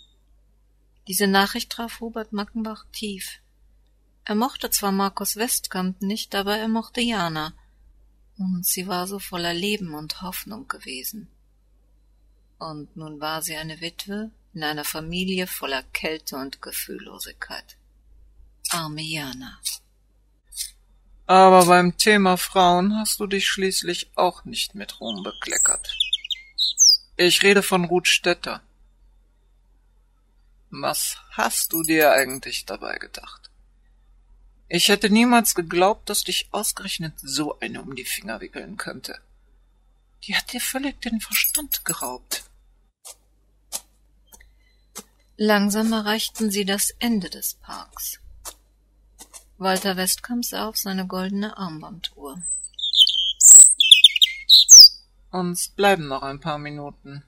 Diese 1.09 1.25
Nachricht 1.25 1.71
traf 1.71 2.01
Hubert 2.01 2.33
Mackenbach 2.33 2.85
tief. 2.93 3.39
Er 4.25 4.35
mochte 4.35 4.69
zwar 4.69 4.91
Markus 4.91 5.37
Westkamp 5.37 6.03
nicht, 6.03 6.35
aber 6.35 6.55
er 6.55 6.67
mochte 6.67 7.01
Jana, 7.01 7.53
und 8.37 8.63
sie 8.63 8.85
war 8.87 9.07
so 9.07 9.17
voller 9.17 9.55
Leben 9.55 9.95
und 9.95 10.21
Hoffnung 10.21 10.67
gewesen. 10.67 11.27
Und 12.59 12.95
nun 12.95 13.19
war 13.19 13.41
sie 13.41 13.55
eine 13.55 13.81
Witwe 13.81 14.29
in 14.53 14.63
einer 14.63 14.83
Familie 14.83 15.47
voller 15.47 15.81
Kälte 15.81 16.35
und 16.35 16.61
Gefühllosigkeit. 16.61 17.77
Arme 18.69 19.01
Jana. 19.01 19.59
Aber 21.25 21.65
beim 21.65 21.97
Thema 21.97 22.37
Frauen 22.37 22.95
hast 22.95 23.19
du 23.19 23.25
dich 23.25 23.47
schließlich 23.47 24.11
auch 24.15 24.45
nicht 24.45 24.75
mit 24.75 24.99
Ruhm 24.99 25.23
bekleckert. 25.23 25.91
Ich 27.17 27.41
rede 27.41 27.63
von 27.63 27.85
Ruth 27.85 28.07
Stetter. 28.07 28.61
Was 30.71 31.17
hast 31.31 31.73
du 31.73 31.81
dir 31.83 32.11
eigentlich 32.11 32.65
dabei 32.65 32.97
gedacht? 32.97 33.49
Ich 34.67 34.89
hätte 34.89 35.09
niemals 35.09 35.55
geglaubt, 35.55 36.09
dass 36.09 36.23
dich 36.23 36.47
ausgerechnet 36.51 37.13
so 37.17 37.59
eine 37.59 37.81
um 37.81 37.95
die 37.95 38.05
Finger 38.05 38.39
wickeln 38.39 38.77
könnte. 38.77 39.19
Die 40.23 40.35
hat 40.35 40.53
dir 40.53 40.61
völlig 40.61 41.01
den 41.01 41.19
Verstand 41.21 41.83
geraubt. 41.85 42.43
Langsam 45.37 45.91
erreichten 45.91 46.51
sie 46.51 46.65
das 46.65 46.91
Ende 46.99 47.29
des 47.29 47.55
Parks. 47.55 48.19
Walter 49.57 49.97
Westkamp 49.97 50.45
sah 50.45 50.67
auf 50.67 50.77
seine 50.77 51.07
goldene 51.07 51.57
Armbanduhr. 51.57 52.41
Uns 55.31 55.69
bleiben 55.69 56.07
noch 56.07 56.21
ein 56.21 56.39
paar 56.39 56.59
Minuten. 56.59 57.23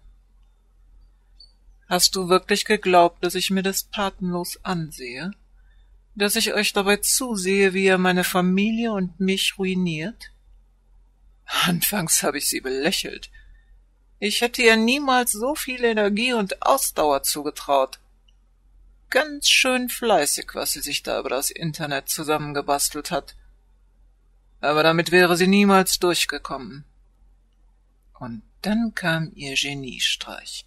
Hast 1.91 2.15
du 2.15 2.29
wirklich 2.29 2.65
geglaubt, 2.65 3.24
dass 3.24 3.36
ich 3.36 3.51
mir 3.51 3.62
das 3.62 3.91
tatenlos 3.91 4.57
ansehe? 4.63 5.31
Dass 6.15 6.36
ich 6.36 6.53
euch 6.53 6.74
dabei 6.74 6.98
zusehe, 6.98 7.74
wie 7.74 7.86
ihr 7.86 8.00
meine 8.00 8.24
Familie 8.24 8.93
und 8.93 9.19
mich 9.19 9.60
ruiniert? 9.60 10.31
Anfangs 11.65 12.24
habe 12.24 12.39
ich 12.39 12.48
sie 12.50 12.62
belächelt. 12.62 13.29
Ich 14.19 14.41
hätte 14.41 14.62
ihr 14.62 14.75
niemals 14.75 15.33
so 15.33 15.53
viel 15.53 15.83
Energie 15.83 16.33
und 16.33 16.62
Ausdauer 16.63 17.24
zugetraut 17.24 18.00
ganz 19.12 19.50
schön 19.50 19.89
fleißig, 19.89 20.51
was 20.53 20.71
sie 20.71 20.79
sich 20.79 21.03
da 21.03 21.19
über 21.19 21.29
das 21.29 21.51
Internet 21.51 22.10
zusammengebastelt 22.10 23.12
hat. 23.12 23.36
Aber 24.62 24.81
damit 24.81 25.12
wäre 25.12 25.38
sie 25.38 25.48
niemals 25.48 26.00
durchgekommen. 26.00 26.86
Und 28.19 28.41
dann 28.62 28.95
kam 28.95 29.31
ihr 29.36 29.55
Geniestreich. 29.55 30.65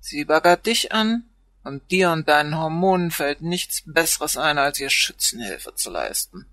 Sie 0.00 0.24
baggert 0.24 0.66
dich 0.66 0.92
an, 0.92 1.24
und 1.62 1.90
dir 1.90 2.10
und 2.10 2.28
deinen 2.28 2.56
Hormonen 2.56 3.10
fällt 3.10 3.42
nichts 3.42 3.82
Besseres 3.84 4.36
ein, 4.36 4.58
als 4.58 4.80
ihr 4.80 4.90
Schützenhilfe 4.90 5.74
zu 5.74 5.90
leisten. 5.90 6.46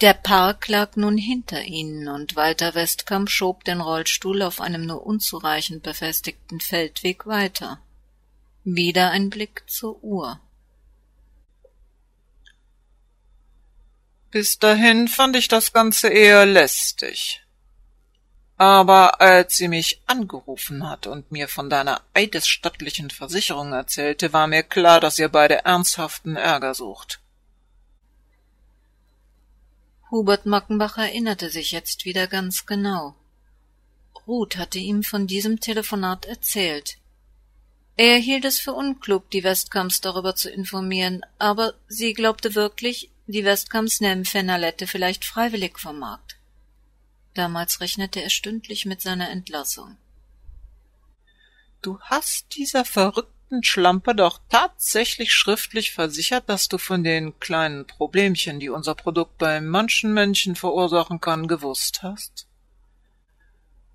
Der 0.00 0.14
Park 0.14 0.68
lag 0.68 0.96
nun 0.96 1.16
hinter 1.16 1.62
ihnen, 1.62 2.08
und 2.08 2.36
Walter 2.36 2.74
Westkamp 2.74 3.30
schob 3.30 3.64
den 3.64 3.80
Rollstuhl 3.80 4.42
auf 4.42 4.60
einem 4.60 4.86
nur 4.86 5.04
unzureichend 5.04 5.82
befestigten 5.82 6.60
Feldweg 6.60 7.26
weiter. 7.26 7.80
Wieder 8.64 9.10
ein 9.10 9.30
Blick 9.30 9.64
zur 9.68 10.02
Uhr. 10.02 10.40
Bis 14.30 14.58
dahin 14.58 15.08
fand 15.08 15.36
ich 15.36 15.48
das 15.48 15.72
Ganze 15.72 16.08
eher 16.08 16.44
lästig. 16.44 17.40
Aber 18.58 19.20
als 19.20 19.56
sie 19.56 19.68
mich 19.68 20.02
angerufen 20.06 20.90
hat 20.90 21.06
und 21.06 21.30
mir 21.30 21.46
von 21.46 21.70
deiner 21.70 22.02
eidesstattlichen 22.12 23.08
Versicherung 23.08 23.72
erzählte, 23.72 24.32
war 24.32 24.48
mir 24.48 24.64
klar, 24.64 25.00
dass 25.00 25.20
ihr 25.20 25.28
beide 25.28 25.64
ernsthaften 25.64 26.34
Ärger 26.34 26.74
sucht. 26.74 27.20
Hubert 30.10 30.44
Mackenbach 30.44 30.98
erinnerte 30.98 31.50
sich 31.50 31.70
jetzt 31.70 32.04
wieder 32.04 32.26
ganz 32.26 32.66
genau. 32.66 33.14
Ruth 34.26 34.56
hatte 34.56 34.80
ihm 34.80 35.04
von 35.04 35.28
diesem 35.28 35.60
Telefonat 35.60 36.26
erzählt. 36.26 36.98
Er 37.96 38.16
hielt 38.16 38.44
es 38.44 38.58
für 38.58 38.72
unklug, 38.72 39.30
die 39.30 39.44
Westkamps 39.44 40.00
darüber 40.00 40.34
zu 40.34 40.50
informieren, 40.50 41.24
aber 41.38 41.74
sie 41.86 42.12
glaubte 42.12 42.56
wirklich, 42.56 43.10
die 43.28 43.44
Westkamps 43.44 44.00
nähmen 44.00 44.24
Fenalette 44.24 44.88
vielleicht 44.88 45.24
freiwillig 45.24 45.78
vom 45.78 46.00
Markt. 46.00 46.37
Damals 47.38 47.80
rechnete 47.80 48.20
er 48.20 48.30
stündlich 48.30 48.84
mit 48.84 49.00
seiner 49.00 49.30
Entlassung. 49.30 49.96
Du 51.82 52.00
hast 52.00 52.56
dieser 52.56 52.84
verrückten 52.84 53.62
Schlampe 53.62 54.16
doch 54.16 54.40
tatsächlich 54.48 55.32
schriftlich 55.32 55.92
versichert, 55.92 56.48
dass 56.48 56.66
du 56.66 56.78
von 56.78 57.04
den 57.04 57.38
kleinen 57.38 57.86
Problemchen, 57.86 58.58
die 58.58 58.70
unser 58.70 58.96
Produkt 58.96 59.38
bei 59.38 59.60
manchen 59.60 60.12
Menschen 60.12 60.56
verursachen 60.56 61.20
kann, 61.20 61.46
gewusst 61.46 62.02
hast? 62.02 62.48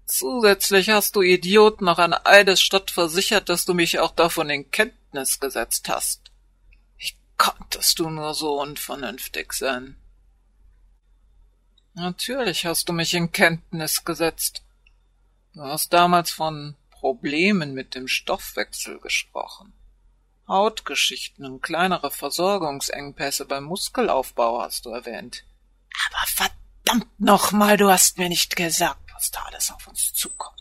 Zusätzlich 0.06 0.88
hast 0.88 1.18
du 1.18 1.22
Idiot 1.22 1.82
noch 1.82 2.00
an 2.00 2.14
Eidesstadt 2.14 2.92
versichert, 2.92 3.50
dass 3.50 3.66
du 3.66 3.74
mich 3.74 4.00
auch 4.00 4.12
davon 4.12 4.50
in 4.50 4.72
Kenntnis 4.72 5.42
gesetzt 5.42 5.90
hast. 5.90 6.32
Wie 6.98 7.12
konntest 7.36 8.00
du 8.00 8.10
nur 8.10 8.36
so 8.36 8.62
unvernünftig 8.62 9.52
sein? 9.52 9.98
Natürlich 11.96 12.66
hast 12.66 12.90
du 12.90 12.94
mich 12.94 13.14
in 13.14 13.32
Kenntnis 13.32 14.04
gesetzt. 14.04 14.64
Du 15.54 15.62
hast 15.62 15.94
damals 15.94 16.32
von 16.32 16.76
Problemen 16.90 17.74
mit 17.74 17.94
dem 17.94 18.08
Stoffwechsel 18.08 19.00
gesprochen. 19.00 19.74
Hautgeschichten 20.48 21.46
und 21.46 21.62
kleinere 21.62 22.10
Versorgungsengpässe 22.10 23.46
beim 23.46 23.66
Muskelaufbau 23.66 24.62
hast 24.62 24.86
du 24.86 24.90
erwähnt. 24.90 25.44
Aber 26.08 26.26
verdammt 26.28 27.20
nochmal, 27.20 27.78
du 27.78 27.90
hast 27.90 28.18
mir 28.18 28.30
nicht 28.30 28.56
gesagt, 28.56 29.12
was 29.14 29.30
da 29.32 29.44
alles 29.44 29.72
auf 29.72 29.88
uns 29.88 30.14
zukommt. 30.14 30.60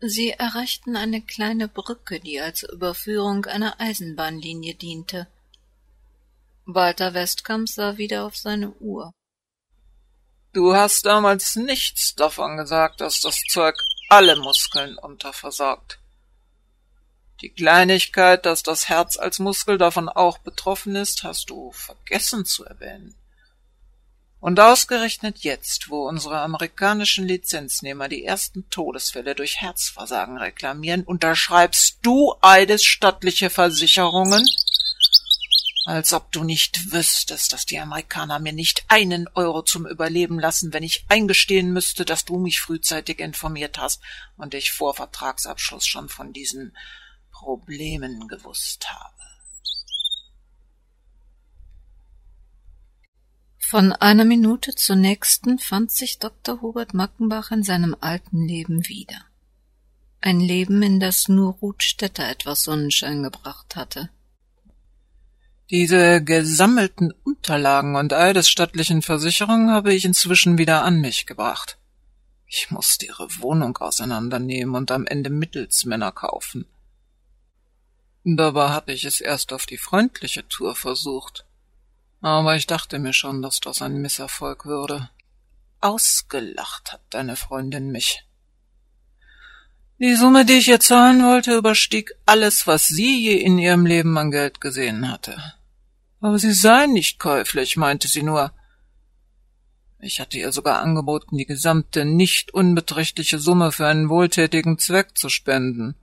Sie 0.00 0.30
erreichten 0.30 0.96
eine 0.96 1.22
kleine 1.22 1.68
Brücke, 1.68 2.20
die 2.20 2.40
als 2.40 2.62
Überführung 2.62 3.46
einer 3.46 3.80
Eisenbahnlinie 3.80 4.74
diente. 4.74 5.26
Walter 6.66 7.12
Westkamp 7.12 7.68
sah 7.68 7.98
wieder 7.98 8.24
auf 8.24 8.36
seine 8.36 8.72
Uhr. 8.74 9.12
Du 10.52 10.74
hast 10.74 11.04
damals 11.04 11.56
nichts 11.56 12.14
davon 12.14 12.56
gesagt, 12.56 13.00
dass 13.00 13.20
das 13.20 13.40
Zeug 13.50 13.76
alle 14.08 14.36
Muskeln 14.36 14.96
unterversorgt. 14.96 15.98
Die 17.40 17.50
Kleinigkeit, 17.50 18.46
dass 18.46 18.62
das 18.62 18.88
Herz 18.88 19.18
als 19.18 19.38
Muskel 19.38 19.76
davon 19.76 20.08
auch 20.08 20.38
betroffen 20.38 20.96
ist, 20.96 21.24
hast 21.24 21.50
du 21.50 21.72
vergessen 21.72 22.44
zu 22.44 22.64
erwähnen. 22.64 23.14
Und 24.40 24.60
ausgerechnet 24.60 25.38
jetzt, 25.40 25.90
wo 25.90 26.06
unsere 26.06 26.38
amerikanischen 26.40 27.26
Lizenznehmer 27.26 28.08
die 28.08 28.24
ersten 28.24 28.68
Todesfälle 28.70 29.34
durch 29.34 29.60
Herzversagen 29.60 30.38
reklamieren, 30.38 31.02
unterschreibst 31.02 31.98
du 32.02 32.34
eidesstattliche 32.40 33.50
Versicherungen, 33.50 34.46
als 35.84 36.12
ob 36.14 36.32
du 36.32 36.44
nicht 36.44 36.92
wüsstest, 36.92 37.52
dass 37.52 37.66
die 37.66 37.78
Amerikaner 37.78 38.38
mir 38.38 38.52
nicht 38.52 38.84
einen 38.88 39.28
Euro 39.34 39.62
zum 39.62 39.86
Überleben 39.86 40.38
lassen, 40.38 40.72
wenn 40.72 40.82
ich 40.82 41.04
eingestehen 41.08 41.72
müsste, 41.72 42.04
dass 42.04 42.24
du 42.24 42.38
mich 42.38 42.60
frühzeitig 42.60 43.18
informiert 43.20 43.78
hast 43.78 44.00
und 44.36 44.54
ich 44.54 44.72
vor 44.72 44.94
Vertragsabschluss 44.94 45.86
schon 45.86 46.08
von 46.08 46.32
diesen 46.32 46.74
Problemen 47.30 48.28
gewusst 48.28 48.90
habe. 48.90 49.14
Von 53.58 53.92
einer 53.92 54.24
Minute 54.24 54.74
zur 54.74 54.96
nächsten 54.96 55.58
fand 55.58 55.90
sich 55.90 56.18
Dr. 56.18 56.60
Hubert 56.62 56.94
Mackenbach 56.94 57.50
in 57.50 57.62
seinem 57.62 57.96
alten 58.00 58.46
Leben 58.46 58.88
wieder. 58.88 59.24
Ein 60.20 60.40
Leben, 60.40 60.82
in 60.82 61.00
das 61.00 61.28
nur 61.28 61.54
Ruth 61.54 61.82
Stetter 61.82 62.28
etwas 62.28 62.62
Sonnenschein 62.62 63.22
gebracht 63.22 63.74
hatte. 63.74 64.10
Diese 65.76 66.22
gesammelten 66.22 67.12
Unterlagen 67.24 67.96
und 67.96 68.12
eidesstattlichen 68.12 69.02
Versicherungen 69.02 69.72
habe 69.72 69.92
ich 69.92 70.04
inzwischen 70.04 70.56
wieder 70.56 70.84
an 70.84 71.00
mich 71.00 71.26
gebracht. 71.26 71.78
Ich 72.46 72.70
musste 72.70 73.06
ihre 73.06 73.26
Wohnung 73.40 73.76
auseinandernehmen 73.78 74.76
und 74.76 74.92
am 74.92 75.04
Ende 75.04 75.30
Mittelsmänner 75.30 76.12
kaufen. 76.12 76.66
Dabei 78.22 78.68
hatte 78.68 78.92
ich 78.92 79.04
es 79.04 79.20
erst 79.20 79.52
auf 79.52 79.66
die 79.66 79.76
freundliche 79.76 80.46
Tour 80.46 80.76
versucht. 80.76 81.44
Aber 82.20 82.54
ich 82.54 82.68
dachte 82.68 83.00
mir 83.00 83.12
schon, 83.12 83.42
dass 83.42 83.58
das 83.58 83.82
ein 83.82 84.00
Misserfolg 84.00 84.66
würde. 84.66 85.10
Ausgelacht 85.80 86.92
hat 86.92 87.02
deine 87.10 87.34
Freundin 87.34 87.90
mich. 87.90 88.24
Die 89.98 90.14
Summe, 90.14 90.44
die 90.44 90.52
ich 90.52 90.68
ihr 90.68 90.78
zahlen 90.78 91.24
wollte, 91.24 91.56
überstieg 91.56 92.14
alles, 92.26 92.68
was 92.68 92.86
sie 92.86 93.24
je 93.24 93.38
in 93.38 93.58
ihrem 93.58 93.86
Leben 93.86 94.16
an 94.16 94.30
Geld 94.30 94.60
gesehen 94.60 95.10
hatte. 95.10 95.36
Aber 96.24 96.38
sie 96.38 96.54
sei 96.54 96.86
nicht 96.86 97.18
käuflich, 97.18 97.76
meinte 97.76 98.08
sie 98.08 98.22
nur. 98.22 98.50
Ich 100.00 100.20
hatte 100.20 100.38
ihr 100.38 100.52
sogar 100.52 100.80
angeboten, 100.80 101.36
die 101.36 101.44
gesamte 101.44 102.06
nicht 102.06 102.54
unbeträchtliche 102.54 103.38
Summe 103.38 103.72
für 103.72 103.86
einen 103.86 104.08
wohltätigen 104.08 104.78
Zweck 104.78 105.18
zu 105.18 105.28
spenden. 105.28 105.96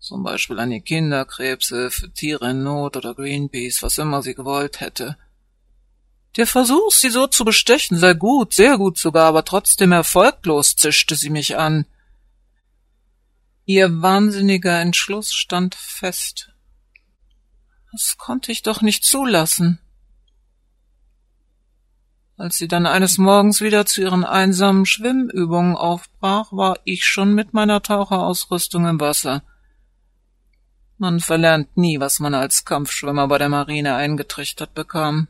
Zum 0.00 0.24
Beispiel 0.24 0.58
an 0.58 0.70
die 0.70 0.80
Kinderkrebse, 0.80 1.92
für 1.92 2.12
Tiere 2.12 2.50
in 2.50 2.64
Not 2.64 2.96
oder 2.96 3.14
Greenpeace, 3.14 3.84
was 3.84 3.98
immer 3.98 4.20
sie 4.20 4.34
gewollt 4.34 4.80
hätte. 4.80 5.16
Der 6.36 6.48
Versuch, 6.48 6.90
sie 6.90 7.10
so 7.10 7.28
zu 7.28 7.44
bestechen, 7.44 7.98
sei 7.98 8.14
gut, 8.14 8.54
sehr 8.54 8.78
gut 8.78 8.98
sogar, 8.98 9.26
aber 9.26 9.44
trotzdem 9.44 9.92
erfolglos, 9.92 10.74
zischte 10.74 11.14
sie 11.14 11.30
mich 11.30 11.56
an. 11.56 11.86
Ihr 13.64 14.02
wahnsinniger 14.02 14.80
Entschluss 14.80 15.32
stand 15.32 15.76
fest. 15.76 16.51
Das 17.92 18.16
konnte 18.16 18.50
ich 18.50 18.62
doch 18.62 18.80
nicht 18.80 19.04
zulassen. 19.04 19.78
Als 22.38 22.56
sie 22.56 22.66
dann 22.66 22.86
eines 22.86 23.18
Morgens 23.18 23.60
wieder 23.60 23.84
zu 23.84 24.00
ihren 24.00 24.24
einsamen 24.24 24.86
Schwimmübungen 24.86 25.76
aufbrach, 25.76 26.52
war 26.52 26.78
ich 26.84 27.04
schon 27.04 27.34
mit 27.34 27.52
meiner 27.52 27.82
Taucherausrüstung 27.82 28.86
im 28.86 28.98
Wasser. 28.98 29.42
Man 30.96 31.20
verlernt 31.20 31.76
nie, 31.76 32.00
was 32.00 32.18
man 32.18 32.34
als 32.34 32.64
Kampfschwimmer 32.64 33.28
bei 33.28 33.38
der 33.38 33.50
Marine 33.50 33.94
eingetrichtert 33.94 34.72
bekam. 34.72 35.28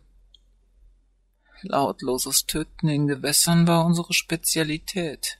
Lautloses 1.62 2.46
Töten 2.46 2.88
in 2.88 3.08
Gewässern 3.08 3.66
war 3.66 3.84
unsere 3.84 4.12
Spezialität. 4.12 5.38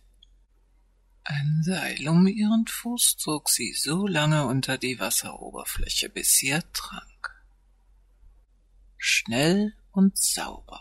Ein 1.25 1.63
Seil 1.65 2.09
um 2.09 2.27
ihren 2.27 2.67
Fuß 2.67 3.17
zog 3.17 3.49
sie 3.49 3.73
so 3.75 4.07
lange 4.07 4.47
unter 4.47 4.77
die 4.77 4.99
Wasseroberfläche, 4.99 6.09
bis 6.09 6.33
sie 6.35 6.51
ertrank. 6.51 7.12
Schnell 9.05 9.75
und 9.91 10.17
sauber. 10.17 10.81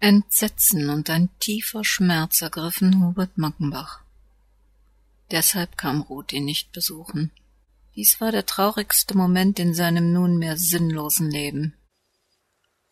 Entsetzen 0.00 0.90
und 0.90 1.08
ein 1.08 1.30
tiefer 1.38 1.82
Schmerz 1.82 2.42
ergriffen 2.42 3.02
Hubert 3.02 3.38
Mackenbach. 3.38 4.04
Deshalb 5.30 5.78
kam 5.78 6.02
Ruth 6.02 6.34
ihn 6.34 6.44
nicht 6.44 6.72
besuchen. 6.72 7.32
Dies 7.94 8.20
war 8.20 8.32
der 8.32 8.44
traurigste 8.44 9.16
Moment 9.16 9.58
in 9.58 9.72
seinem 9.72 10.12
nunmehr 10.12 10.58
sinnlosen 10.58 11.30
Leben. 11.30 11.74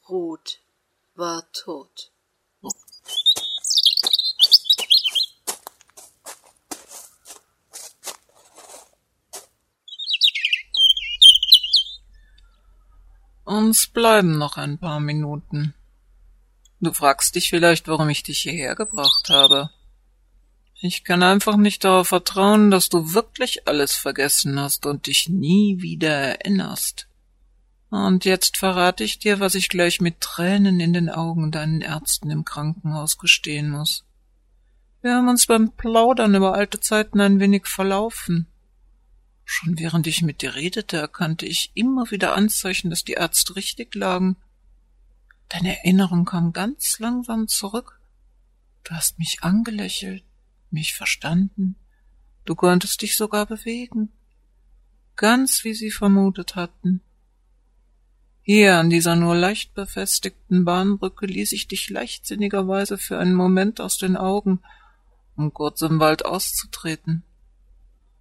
Ruth 0.09 0.59
war 1.16 1.53
tot. 1.53 2.12
Uns 13.51 13.89
bleiben 13.89 14.39
noch 14.39 14.59
ein 14.59 14.79
paar 14.79 15.01
Minuten. 15.01 15.75
Du 16.79 16.93
fragst 16.93 17.35
dich 17.35 17.51
vielleicht, 17.51 17.89
warum 17.89 18.09
ich 18.09 18.23
dich 18.23 18.43
hierher 18.43 18.77
gebracht 18.77 19.29
habe. 19.29 19.71
Ich 20.81 21.03
kann 21.03 21.25
einfach 21.25 21.57
nicht 21.57 21.83
darauf 21.83 22.07
vertrauen, 22.07 22.71
dass 22.71 22.91
du 22.91 23.13
wirklich 23.13 23.67
alles 23.67 23.97
vergessen 23.97 24.61
hast 24.61 24.87
und 24.87 25.09
dich 25.09 25.29
nie 25.29 25.83
wieder 25.83 26.13
erinnerst. 26.13 27.09
Und 27.91 28.25
jetzt 28.25 28.57
verrate 28.57 29.03
ich 29.03 29.19
dir, 29.19 29.41
was 29.41 29.57
ich 29.57 29.69
gleich 29.69 30.01
mit 30.01 30.21
Tränen 30.21 30.79
in 30.79 30.93
den 30.93 31.11
Augen 31.11 31.51
deinen 31.51 31.81
Ärzten 31.81 32.31
im 32.31 32.45
Krankenhaus 32.45 33.19
gestehen 33.19 33.69
muss. 33.69 34.05
Wir 35.03 35.17
haben 35.17 35.29
uns 35.29 35.47
beim 35.47 35.73
Plaudern 35.73 36.37
über 36.37 36.55
alte 36.55 36.79
Zeiten 36.79 37.21
ein 37.21 37.41
wenig 37.41 37.67
verlaufen. 37.67 38.47
Schon 39.53 39.81
während 39.81 40.07
ich 40.07 40.23
mit 40.23 40.43
dir 40.43 40.55
redete, 40.55 40.97
erkannte 40.97 41.45
ich 41.45 41.73
immer 41.75 42.09
wieder 42.13 42.37
Anzeichen, 42.37 42.89
dass 42.89 43.03
die 43.03 43.15
Ärzte 43.15 43.57
richtig 43.57 43.97
lagen. 43.97 44.37
Deine 45.49 45.77
Erinnerung 45.79 46.25
kam 46.25 46.53
ganz 46.53 47.01
langsam 47.01 47.49
zurück. 47.49 48.01
Du 48.85 48.93
hast 48.93 49.19
mich 49.19 49.39
angelächelt, 49.43 50.23
mich 50.71 50.95
verstanden. 50.95 51.75
Du 52.45 52.55
konntest 52.55 53.03
dich 53.03 53.17
sogar 53.17 53.45
bewegen. 53.45 54.13
Ganz 55.17 55.65
wie 55.65 55.75
sie 55.75 55.91
vermutet 55.91 56.55
hatten. 56.55 57.01
Hier 58.43 58.79
an 58.79 58.89
dieser 58.89 59.17
nur 59.17 59.35
leicht 59.35 59.75
befestigten 59.75 60.65
Bahnbrücke 60.65 61.27
ließ 61.27 61.51
ich 61.51 61.67
dich 61.67 61.91
leichtsinnigerweise 61.91 62.99
für 62.99 63.19
einen 63.19 63.35
Moment 63.35 63.81
aus 63.81 63.99
den 63.99 64.17
Augen, 64.17 64.63
um 65.35 65.53
kurz 65.53 65.83
im 65.83 65.99
Wald 65.99 66.25
auszutreten 66.25 67.25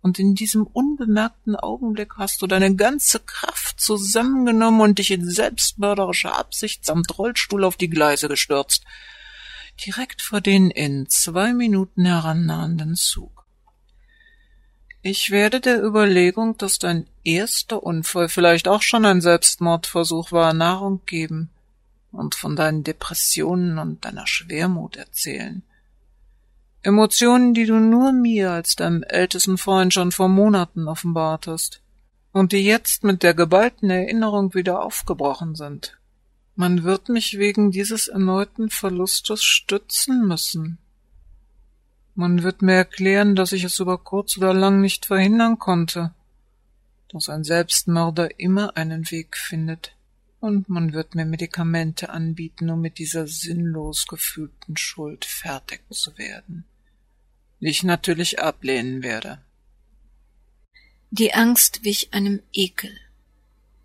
und 0.01 0.19
in 0.19 0.35
diesem 0.35 0.65
unbemerkten 0.65 1.55
Augenblick 1.55 2.13
hast 2.17 2.41
du 2.41 2.47
deine 2.47 2.75
ganze 2.75 3.19
Kraft 3.19 3.79
zusammengenommen 3.79 4.81
und 4.81 4.99
dich 4.99 5.11
in 5.11 5.29
selbstmörderischer 5.29 6.37
Absicht 6.37 6.85
samt 6.85 7.17
Rollstuhl 7.17 7.63
auf 7.63 7.75
die 7.75 7.89
Gleise 7.89 8.27
gestürzt. 8.27 8.85
direkt 9.85 10.21
vor 10.21 10.41
den 10.41 10.71
in 10.71 11.07
zwei 11.07 11.53
Minuten 11.53 12.05
herannahenden 12.05 12.95
Zug. 12.95 13.45
Ich 15.01 15.31
werde 15.31 15.61
der 15.61 15.81
Überlegung, 15.81 16.57
dass 16.57 16.77
dein 16.77 17.07
erster 17.23 17.81
Unfall 17.81 18.27
vielleicht 18.27 18.67
auch 18.67 18.81
schon 18.81 19.05
ein 19.05 19.21
Selbstmordversuch 19.21 20.33
war, 20.33 20.53
Nahrung 20.53 21.05
geben 21.05 21.49
und 22.11 22.35
von 22.35 22.57
deinen 22.57 22.83
Depressionen 22.83 23.79
und 23.79 24.03
deiner 24.03 24.27
Schwermut 24.27 24.97
erzählen. 24.97 25.63
Emotionen, 26.81 27.53
die 27.53 27.65
du 27.65 27.75
nur 27.75 28.13
mir 28.13 28.51
als 28.51 28.75
deinem 28.75 29.03
ältesten 29.03 29.57
Freund 29.57 29.93
schon 29.93 30.13
vor 30.13 30.29
Monaten 30.29 30.87
offenbartest 30.87 31.81
und 32.31 32.53
die 32.53 32.63
jetzt 32.63 33.03
mit 33.03 33.21
der 33.21 33.33
geballten 33.33 33.89
Erinnerung 33.89 34.53
wieder 34.53 34.81
aufgebrochen 34.81 35.55
sind. 35.55 35.97
Man 36.55 36.83
wird 36.83 37.09
mich 37.09 37.37
wegen 37.37 37.71
dieses 37.71 38.07
erneuten 38.07 38.69
Verlustes 38.69 39.43
stützen 39.43 40.27
müssen. 40.27 40.77
Man 42.15 42.43
wird 42.43 42.61
mir 42.61 42.75
erklären, 42.75 43.35
dass 43.35 43.51
ich 43.51 43.63
es 43.63 43.79
über 43.79 43.97
kurz 43.97 44.37
oder 44.37 44.53
lang 44.53 44.79
nicht 44.79 45.05
verhindern 45.05 45.59
konnte, 45.59 46.13
dass 47.09 47.29
ein 47.29 47.43
Selbstmörder 47.43 48.39
immer 48.39 48.77
einen 48.77 49.09
Weg 49.11 49.35
findet, 49.37 49.93
und 50.41 50.69
man 50.69 50.93
wird 50.93 51.15
mir 51.15 51.25
Medikamente 51.25 52.09
anbieten, 52.09 52.69
um 52.69 52.79
mit 52.79 52.97
dieser 52.97 53.27
sinnlos 53.27 54.07
gefühlten 54.07 54.77
Schuld 54.77 55.25
fertig 55.25 55.81
zu 55.89 56.17
werden, 56.17 56.63
ich 57.59 57.83
natürlich 57.83 58.39
ablehnen 58.39 59.03
werde. 59.03 59.39
Die 61.11 61.33
Angst 61.33 61.83
wich 61.83 62.09
einem 62.13 62.41
Ekel 62.53 62.95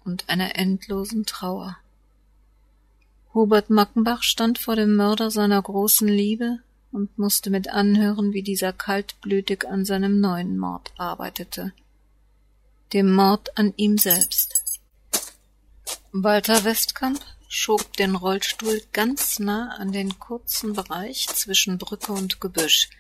und 0.05 0.29
einer 0.29 0.57
endlosen 0.57 1.25
Trauer. 1.25 1.79
Hubert 3.33 3.71
Mackenbach 3.71 4.23
stand 4.23 4.59
vor 4.59 4.77
dem 4.77 4.95
Mörder 4.95 5.31
seiner 5.31 5.61
großen 5.61 6.07
Liebe 6.07 6.61
und 6.93 7.19
musste 7.19 7.51
mit 7.51 7.69
anhören, 7.69 8.33
wie 8.33 8.43
dieser 8.43 8.73
kaltblütig 8.73 9.67
an 9.67 9.85
seinem 9.85 10.21
neuen 10.21 10.59
Mord 10.59 10.93
arbeitete. 10.97 11.73
Dem 12.93 13.13
Mord 13.13 13.59
an 13.59 13.75
ihm 13.77 13.99
selbst. 13.99 14.81
Walter 16.13 16.63
Westkamp 16.63 17.21
schob 17.49 17.97
den 17.97 18.15
Rollstuhl 18.15 18.83
ganz 18.93 19.41
nah 19.41 19.71
an 19.79 19.91
den 19.91 20.21
kurzen 20.21 20.75
Bereich 20.75 21.27
zwischen 21.27 21.79
Brücke 21.79 22.13
und 22.13 22.41
Gebüsch, 22.41 22.91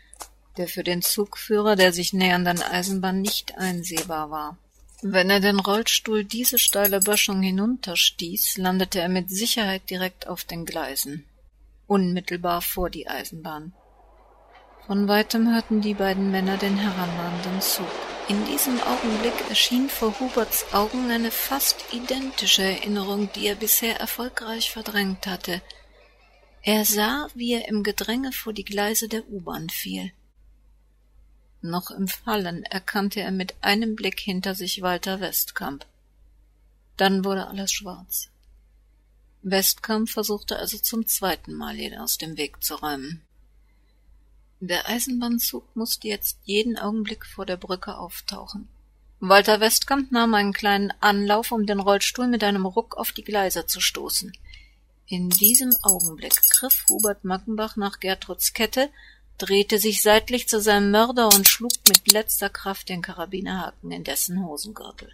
der 0.56 0.68
für 0.68 0.84
den 0.84 1.02
Zugführer 1.02 1.76
der 1.76 1.92
sich 1.92 2.12
nähernden 2.12 2.62
Eisenbahn 2.62 3.20
nicht 3.20 3.58
einsehbar 3.58 4.30
war. 4.30 4.58
Wenn 5.02 5.28
er 5.28 5.40
den 5.40 5.60
Rollstuhl 5.60 6.24
diese 6.24 6.58
steile 6.58 7.00
Böschung 7.00 7.42
hinunterstieß, 7.42 8.56
landete 8.56 9.00
er 9.00 9.08
mit 9.08 9.28
Sicherheit 9.28 9.90
direkt 9.90 10.26
auf 10.26 10.44
den 10.44 10.64
Gleisen, 10.64 11.26
unmittelbar 11.86 12.62
vor 12.62 12.88
die 12.88 13.06
Eisenbahn. 13.06 13.74
Von 14.86 15.08
weitem 15.08 15.52
hörten 15.52 15.80
die 15.80 15.94
beiden 15.94 16.30
Männer 16.30 16.56
den 16.56 16.76
herannahenden 16.76 17.60
Zug. 17.60 17.86
In 18.28 18.44
diesem 18.46 18.80
Augenblick 18.80 19.34
erschien 19.50 19.90
vor 19.90 20.18
Huberts 20.18 20.72
Augen 20.72 21.10
eine 21.10 21.30
fast 21.30 21.92
identische 21.92 22.62
Erinnerung, 22.62 23.28
die 23.34 23.46
er 23.46 23.54
bisher 23.54 24.00
erfolgreich 24.00 24.70
verdrängt 24.70 25.26
hatte. 25.26 25.60
Er 26.62 26.86
sah, 26.86 27.28
wie 27.34 27.52
er 27.52 27.68
im 27.68 27.82
Gedränge 27.82 28.32
vor 28.32 28.54
die 28.54 28.64
Gleise 28.64 29.08
der 29.08 29.28
U-Bahn 29.28 29.68
fiel. 29.68 30.12
Noch 31.66 31.90
im 31.90 32.09
Fallen 32.09 32.62
erkannte 32.64 33.20
er 33.20 33.31
mit 33.31 33.55
einem 33.62 33.96
Blick 33.96 34.20
hinter 34.20 34.55
sich 34.55 34.83
Walter 34.83 35.20
Westkamp. 35.20 35.87
Dann 36.98 37.24
wurde 37.24 37.46
alles 37.46 37.72
schwarz. 37.72 38.29
Westkamp 39.40 40.11
versuchte 40.11 40.59
also 40.59 40.77
zum 40.77 41.07
zweiten 41.07 41.55
Mal 41.55 41.81
ihn 41.81 41.96
aus 41.96 42.18
dem 42.18 42.37
Weg 42.37 42.62
zu 42.62 42.74
räumen. 42.74 43.22
Der 44.61 44.90
Eisenbahnzug 44.90 45.74
musste 45.74 46.07
jetzt 46.07 46.37
jeden 46.44 46.77
Augenblick 46.77 47.24
vor 47.24 47.46
der 47.46 47.57
Brücke 47.57 47.96
auftauchen. 47.96 48.68
Walter 49.20 49.59
Westkamp 49.59 50.12
nahm 50.12 50.35
einen 50.35 50.53
kleinen 50.53 50.92
Anlauf, 51.00 51.50
um 51.50 51.64
den 51.64 51.81
Rollstuhl 51.81 52.27
mit 52.27 52.44
einem 52.44 52.66
Ruck 52.66 52.98
auf 52.98 53.12
die 53.12 53.24
Gleise 53.24 53.64
zu 53.64 53.81
stoßen. 53.81 54.37
In 55.07 55.31
diesem 55.31 55.74
Augenblick 55.83 56.35
griff 56.50 56.85
Hubert 56.90 57.24
Mackenbach 57.24 57.77
nach 57.77 58.00
Gertruds 58.00 58.53
Kette 58.53 58.90
drehte 59.38 59.78
sich 59.78 60.02
seitlich 60.02 60.48
zu 60.48 60.60
seinem 60.60 60.90
Mörder 60.90 61.28
und 61.28 61.48
schlug 61.48 61.72
mit 61.88 62.10
letzter 62.10 62.50
Kraft 62.50 62.88
den 62.88 63.02
Karabinerhaken 63.02 63.90
in 63.90 64.04
dessen 64.04 64.44
Hosengürtel. 64.44 65.12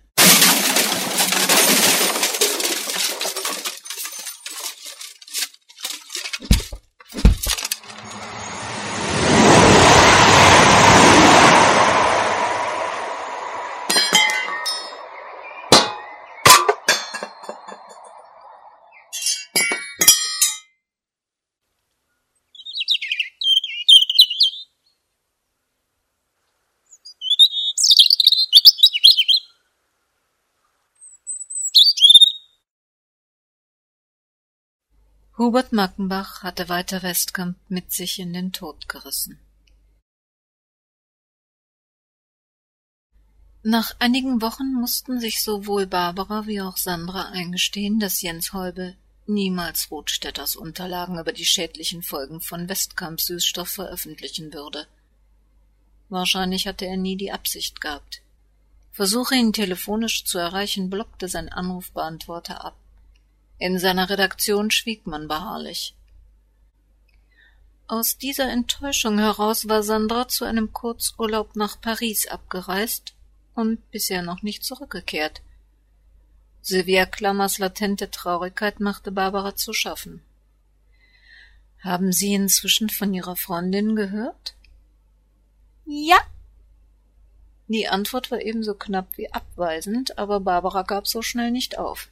Hubert 35.40 35.72
Mackenbach 35.72 36.42
hatte 36.42 36.68
Walter 36.68 37.03
Westkamp 37.03 37.57
mit 37.70 37.94
sich 37.94 38.18
in 38.18 38.35
den 38.35 38.53
Tod 38.53 38.90
gerissen. 38.90 39.38
Nach 43.62 43.96
einigen 44.00 44.42
Wochen 44.42 44.74
mussten 44.74 45.18
sich 45.18 45.42
sowohl 45.42 45.87
Barbara 45.87 46.46
wie 46.46 46.61
auch 46.61 46.76
Sandra 46.76 47.31
eingestehen, 47.31 47.98
dass 47.98 48.20
Jens 48.20 48.53
Heubel 48.53 48.98
niemals 49.26 49.90
Rotstädters 49.90 50.57
Unterlagen 50.57 51.18
über 51.18 51.33
die 51.33 51.46
schädlichen 51.46 52.03
Folgen 52.03 52.42
von 52.42 52.68
Westkamps 52.68 53.24
Süßstoff 53.24 53.70
veröffentlichen 53.70 54.53
würde. 54.53 54.87
Wahrscheinlich 56.11 56.66
hatte 56.66 56.85
er 56.85 56.98
nie 56.98 57.16
die 57.16 57.33
Absicht 57.33 57.81
gehabt. 57.81 58.20
Versuche 58.92 59.37
ihn 59.37 59.55
telefonisch 59.55 60.26
zu 60.26 60.37
erreichen, 60.37 60.90
blockte 60.90 61.29
sein 61.29 61.48
Anrufbeantworter 61.48 62.62
ab. 62.62 62.76
In 63.61 63.79
seiner 63.79 64.09
Redaktion 64.09 64.70
schwieg 64.70 65.07
man 65.07 65.29
beharrlich. 65.29 65.94
Aus 67.88 68.16
dieser 68.16 68.51
Enttäuschung 68.51 69.18
heraus 69.18 69.68
war 69.68 69.83
Sandra 69.83 70.29
zu 70.29 70.46
einem 70.46 70.73
Kurzurlaub 70.73 71.57
nach 71.57 71.79
Paris 71.79 72.27
abgereist 72.27 73.12
und 73.55 73.90
bisher 73.90 74.23
noch 74.23 74.40
nicht 74.42 74.64
zurückgekehrt. 74.64 75.42
Sylvia 76.62 77.05
Klammers 77.05 77.59
latente 77.59 78.11
Traurigkeit 78.11 78.81
machte 78.81 79.12
Barbara 79.12 79.55
zu 79.55 79.75
schaffen. 79.75 80.23
Haben 81.81 82.12
Sie 82.12 82.33
inzwischen 82.33 82.88
von 82.88 83.12
Ihrer 83.12 83.37
Freundin 83.37 83.94
gehört? 83.94 84.55
Ja. 85.85 86.18
Die 87.68 87.88
Antwort 87.88 88.31
war 88.31 88.40
ebenso 88.40 88.73
knapp 88.73 89.18
wie 89.18 89.31
abweisend, 89.31 90.16
aber 90.16 90.40
Barbara 90.40 90.81
gab 90.81 91.07
so 91.07 91.20
schnell 91.20 91.51
nicht 91.51 91.77
auf. 91.77 92.09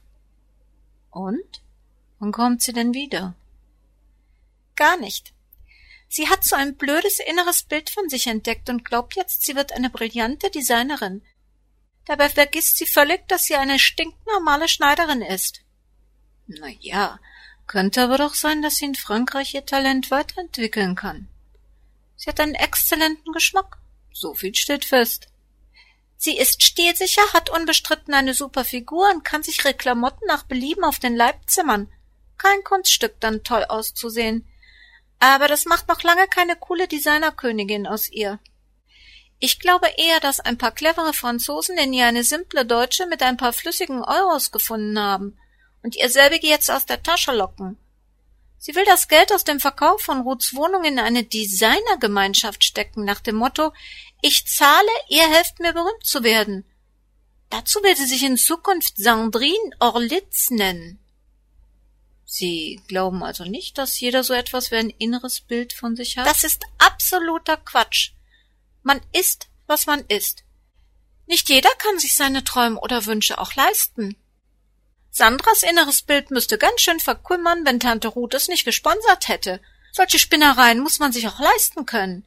Und? 1.18 1.62
Wann 2.20 2.30
kommt 2.30 2.62
sie 2.62 2.72
denn 2.72 2.94
wieder? 2.94 3.34
Gar 4.76 4.96
nicht. 4.98 5.32
Sie 6.08 6.28
hat 6.28 6.44
so 6.44 6.54
ein 6.54 6.76
blödes 6.76 7.18
inneres 7.18 7.64
Bild 7.64 7.90
von 7.90 8.08
sich 8.08 8.28
entdeckt 8.28 8.70
und 8.70 8.84
glaubt 8.84 9.16
jetzt, 9.16 9.44
sie 9.44 9.56
wird 9.56 9.72
eine 9.72 9.90
brillante 9.90 10.48
Designerin. 10.48 11.22
Dabei 12.04 12.28
vergisst 12.28 12.78
sie 12.78 12.86
völlig, 12.86 13.26
dass 13.26 13.46
sie 13.46 13.56
eine 13.56 13.80
stinknormale 13.80 14.68
Schneiderin 14.68 15.20
ist. 15.22 15.62
Na 16.46 16.68
ja, 16.80 17.18
könnte 17.66 18.02
aber 18.02 18.18
doch 18.18 18.34
sein, 18.34 18.62
dass 18.62 18.76
sie 18.76 18.86
in 18.86 18.94
Frankreich 18.94 19.54
ihr 19.54 19.66
Talent 19.66 20.12
weiterentwickeln 20.12 20.94
kann. 20.94 21.28
Sie 22.14 22.30
hat 22.30 22.38
einen 22.38 22.54
exzellenten 22.54 23.32
Geschmack. 23.32 23.78
So 24.12 24.34
viel 24.34 24.54
steht 24.54 24.84
fest. 24.84 25.27
Sie 26.20 26.36
ist 26.36 26.64
stilsicher, 26.64 27.22
hat 27.32 27.48
unbestritten 27.48 28.12
eine 28.12 28.34
super 28.34 28.64
Figur 28.64 29.08
und 29.14 29.24
kann 29.24 29.44
sich 29.44 29.64
ihre 29.64 29.72
Klamotten 29.72 30.26
nach 30.26 30.42
Belieben 30.42 30.82
auf 30.82 30.98
den 30.98 31.14
Leib 31.14 31.48
zimmern. 31.48 31.90
Kein 32.36 32.64
Kunststück, 32.64 33.20
dann 33.20 33.44
toll 33.44 33.64
auszusehen. 33.68 34.46
Aber 35.20 35.46
das 35.46 35.64
macht 35.64 35.86
noch 35.86 36.02
lange 36.02 36.26
keine 36.26 36.56
coole 36.56 36.88
Designerkönigin 36.88 37.86
aus 37.86 38.08
ihr. 38.08 38.40
Ich 39.38 39.60
glaube 39.60 39.86
eher, 39.96 40.18
dass 40.18 40.40
ein 40.40 40.58
paar 40.58 40.72
clevere 40.72 41.12
Franzosen 41.12 41.78
in 41.78 41.92
ihr 41.92 42.06
eine 42.06 42.24
simple 42.24 42.66
Deutsche 42.66 43.06
mit 43.06 43.22
ein 43.22 43.36
paar 43.36 43.52
flüssigen 43.52 44.02
Euros 44.02 44.50
gefunden 44.50 44.98
haben 44.98 45.38
und 45.84 45.94
ihr 45.94 46.10
selbige 46.10 46.48
jetzt 46.48 46.68
aus 46.68 46.86
der 46.86 47.00
Tasche 47.00 47.30
locken. 47.32 47.78
Sie 48.58 48.74
will 48.74 48.84
das 48.84 49.08
Geld 49.08 49.32
aus 49.32 49.44
dem 49.44 49.60
Verkauf 49.60 50.02
von 50.02 50.22
Ruths 50.22 50.54
Wohnung 50.54 50.84
in 50.84 50.98
eine 50.98 51.24
Designergemeinschaft 51.24 52.64
stecken, 52.64 53.04
nach 53.04 53.20
dem 53.20 53.36
Motto, 53.36 53.72
ich 54.20 54.46
zahle, 54.46 54.88
ihr 55.08 55.28
helft 55.28 55.60
mir 55.60 55.72
berühmt 55.72 56.04
zu 56.04 56.24
werden. 56.24 56.64
Dazu 57.50 57.82
will 57.82 57.96
sie 57.96 58.06
sich 58.06 58.24
in 58.24 58.36
Zukunft 58.36 58.94
Sandrine 58.96 59.70
Orlitz 59.78 60.50
nennen. 60.50 60.98
Sie 62.24 62.82
glauben 62.88 63.22
also 63.22 63.44
nicht, 63.44 63.78
dass 63.78 63.98
jeder 63.98 64.22
so 64.22 64.34
etwas 64.34 64.70
wie 64.70 64.76
ein 64.76 64.90
inneres 64.90 65.40
Bild 65.40 65.72
von 65.72 65.96
sich 65.96 66.18
hat? 66.18 66.26
Das 66.26 66.44
ist 66.44 66.62
absoluter 66.76 67.56
Quatsch. 67.56 68.10
Man 68.82 69.00
ist, 69.12 69.48
was 69.66 69.86
man 69.86 70.04
ist. 70.08 70.44
Nicht 71.26 71.48
jeder 71.48 71.70
kann 71.78 71.98
sich 71.98 72.14
seine 72.14 72.44
Träume 72.44 72.78
oder 72.80 73.06
Wünsche 73.06 73.38
auch 73.38 73.54
leisten. 73.54 74.16
Sandras 75.10 75.62
inneres 75.62 76.02
Bild 76.02 76.30
müsste 76.30 76.58
ganz 76.58 76.80
schön 76.80 77.00
verkümmern, 77.00 77.64
wenn 77.64 77.80
Tante 77.80 78.08
Ruth 78.08 78.34
es 78.34 78.48
nicht 78.48 78.64
gesponsert 78.64 79.28
hätte. 79.28 79.60
Solche 79.92 80.18
Spinnereien 80.18 80.80
muss 80.80 80.98
man 80.98 81.12
sich 81.12 81.26
auch 81.26 81.40
leisten 81.40 81.86
können. 81.86 82.24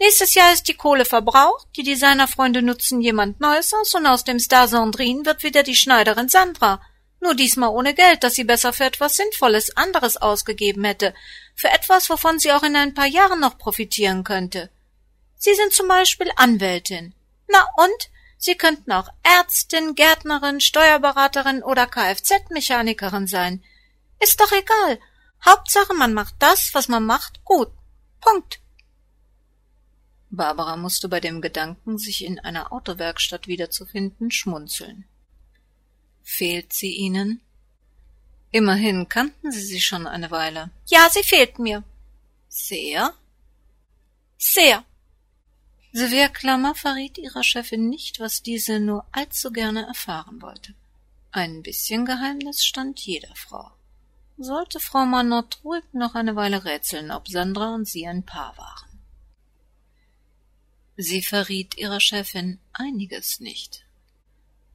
Nächstes 0.00 0.34
Jahr 0.34 0.52
ist 0.52 0.66
die 0.66 0.74
Kohle 0.74 1.04
verbraucht, 1.04 1.68
die 1.76 1.84
Designerfreunde 1.84 2.62
nutzen 2.62 3.00
jemand 3.00 3.40
Neues 3.40 3.72
aus 3.72 3.94
und 3.94 4.06
aus 4.06 4.24
dem 4.24 4.40
Star 4.40 4.66
Sandrine 4.66 5.24
wird 5.24 5.44
wieder 5.44 5.62
die 5.62 5.76
Schneiderin 5.76 6.28
Sandra. 6.28 6.80
Nur 7.20 7.36
diesmal 7.36 7.68
ohne 7.68 7.94
Geld, 7.94 8.24
das 8.24 8.34
sie 8.34 8.42
besser 8.42 8.72
für 8.72 8.84
etwas 8.84 9.16
Sinnvolles 9.16 9.76
anderes 9.76 10.16
ausgegeben 10.16 10.82
hätte, 10.82 11.14
für 11.54 11.68
etwas, 11.68 12.10
wovon 12.10 12.40
sie 12.40 12.50
auch 12.50 12.64
in 12.64 12.74
ein 12.74 12.94
paar 12.94 13.06
Jahren 13.06 13.38
noch 13.38 13.58
profitieren 13.58 14.24
könnte. 14.24 14.70
Sie 15.36 15.54
sind 15.54 15.72
zum 15.72 15.86
Beispiel 15.86 16.32
Anwältin. 16.34 17.14
Na 17.46 17.64
und? 17.76 18.10
Sie 18.44 18.56
könnten 18.56 18.90
auch 18.90 19.08
Ärztin, 19.22 19.94
Gärtnerin, 19.94 20.60
Steuerberaterin 20.60 21.62
oder 21.62 21.86
Kfz-Mechanikerin 21.86 23.28
sein. 23.28 23.62
Ist 24.18 24.40
doch 24.40 24.50
egal. 24.50 24.98
Hauptsache, 25.44 25.94
man 25.94 26.12
macht 26.12 26.34
das, 26.40 26.74
was 26.74 26.88
man 26.88 27.06
macht, 27.06 27.44
gut. 27.44 27.70
Punkt. 28.20 28.58
Barbara 30.28 30.76
musste 30.76 31.08
bei 31.08 31.20
dem 31.20 31.40
Gedanken, 31.40 31.98
sich 31.98 32.24
in 32.24 32.40
einer 32.40 32.72
Autowerkstatt 32.72 33.46
wiederzufinden, 33.46 34.32
schmunzeln. 34.32 35.04
Fehlt 36.24 36.72
sie 36.72 36.96
Ihnen? 36.96 37.42
Immerhin 38.50 39.08
kannten 39.08 39.52
Sie 39.52 39.64
sie 39.64 39.80
schon 39.80 40.08
eine 40.08 40.32
Weile. 40.32 40.70
Ja, 40.86 41.08
sie 41.10 41.22
fehlt 41.22 41.60
mir. 41.60 41.84
Sehr? 42.48 43.14
Sehr. 44.36 44.84
Sylvia 45.94 46.28
Klammer 46.28 46.74
verriet 46.74 47.18
ihrer 47.18 47.44
Chefin 47.44 47.90
nicht, 47.90 48.18
was 48.18 48.42
diese 48.42 48.80
nur 48.80 49.04
allzu 49.12 49.52
gerne 49.52 49.86
erfahren 49.86 50.40
wollte. 50.40 50.74
Ein 51.32 51.62
bisschen 51.62 52.06
Geheimnis 52.06 52.64
stand 52.64 52.98
jeder 53.00 53.34
Frau. 53.34 53.70
Sollte 54.38 54.80
Frau 54.80 55.04
Manott 55.04 55.60
ruhig 55.62 55.84
noch 55.92 56.14
eine 56.14 56.34
Weile 56.34 56.64
rätseln, 56.64 57.10
ob 57.10 57.28
Sandra 57.28 57.74
und 57.74 57.86
sie 57.86 58.06
ein 58.06 58.24
Paar 58.24 58.56
waren. 58.56 59.00
Sie 60.96 61.22
verriet 61.22 61.76
ihrer 61.76 62.00
Chefin 62.00 62.58
einiges 62.72 63.40
nicht. 63.40 63.84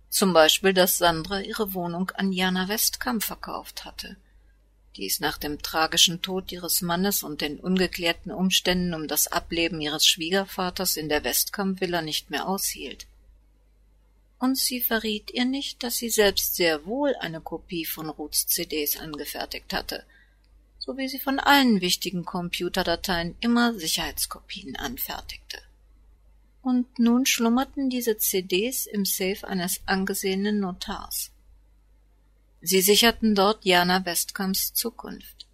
Zum 0.09 0.33
Beispiel, 0.33 0.73
dass 0.73 0.97
Sandra 0.99 1.41
ihre 1.41 1.73
Wohnung 1.73 2.11
an 2.11 2.31
Jana 2.31 2.67
Westkamp 2.67 3.23
verkauft 3.23 3.85
hatte. 3.85 4.17
Dies 4.97 5.19
nach 5.19 5.37
dem 5.37 5.61
tragischen 5.61 6.21
Tod 6.21 6.51
ihres 6.51 6.81
Mannes 6.81 7.23
und 7.23 7.41
den 7.41 7.59
ungeklärten 7.59 8.31
Umständen 8.31 8.93
um 8.93 9.07
das 9.07 9.27
Ableben 9.27 9.79
ihres 9.79 10.05
Schwiegervaters 10.05 10.97
in 10.97 11.07
der 11.07 11.23
Westkamp-Villa 11.23 12.01
nicht 12.01 12.29
mehr 12.31 12.47
aushielt. 12.47 13.07
Und 14.39 14.57
sie 14.57 14.81
verriet 14.81 15.31
ihr 15.31 15.45
nicht, 15.45 15.83
dass 15.83 15.97
sie 15.97 16.09
selbst 16.09 16.55
sehr 16.55 16.85
wohl 16.85 17.15
eine 17.15 17.41
Kopie 17.41 17.85
von 17.85 18.09
Ruths 18.09 18.47
CDs 18.47 18.97
angefertigt 18.97 19.71
hatte, 19.73 20.03
so 20.79 20.97
wie 20.97 21.07
sie 21.07 21.19
von 21.19 21.39
allen 21.39 21.79
wichtigen 21.81 22.25
Computerdateien 22.25 23.35
immer 23.39 23.73
Sicherheitskopien 23.73 24.75
anfertigte 24.75 25.59
und 26.67 26.99
nun 26.99 27.25
schlummerten 27.25 27.89
diese 27.89 28.17
CDs 28.17 28.87
im 28.87 29.05
Safe 29.05 29.47
eines 29.47 29.79
angesehenen 29.85 30.59
Notars. 30.59 31.31
Sie 32.61 32.81
sicherten 32.81 33.35
dort 33.35 33.65
Jana 33.65 34.05
Westkamps 34.05 34.73
Zukunft. 34.73 35.45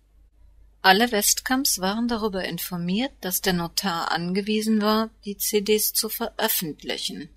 Alle 0.81 1.11
Westkamps 1.11 1.79
waren 1.79 2.07
darüber 2.07 2.43
informiert, 2.43 3.11
dass 3.21 3.41
der 3.41 3.53
Notar 3.53 4.11
angewiesen 4.11 4.81
war, 4.81 5.09
die 5.25 5.37
CDs 5.37 5.93
zu 5.93 6.09
veröffentlichen, 6.09 7.29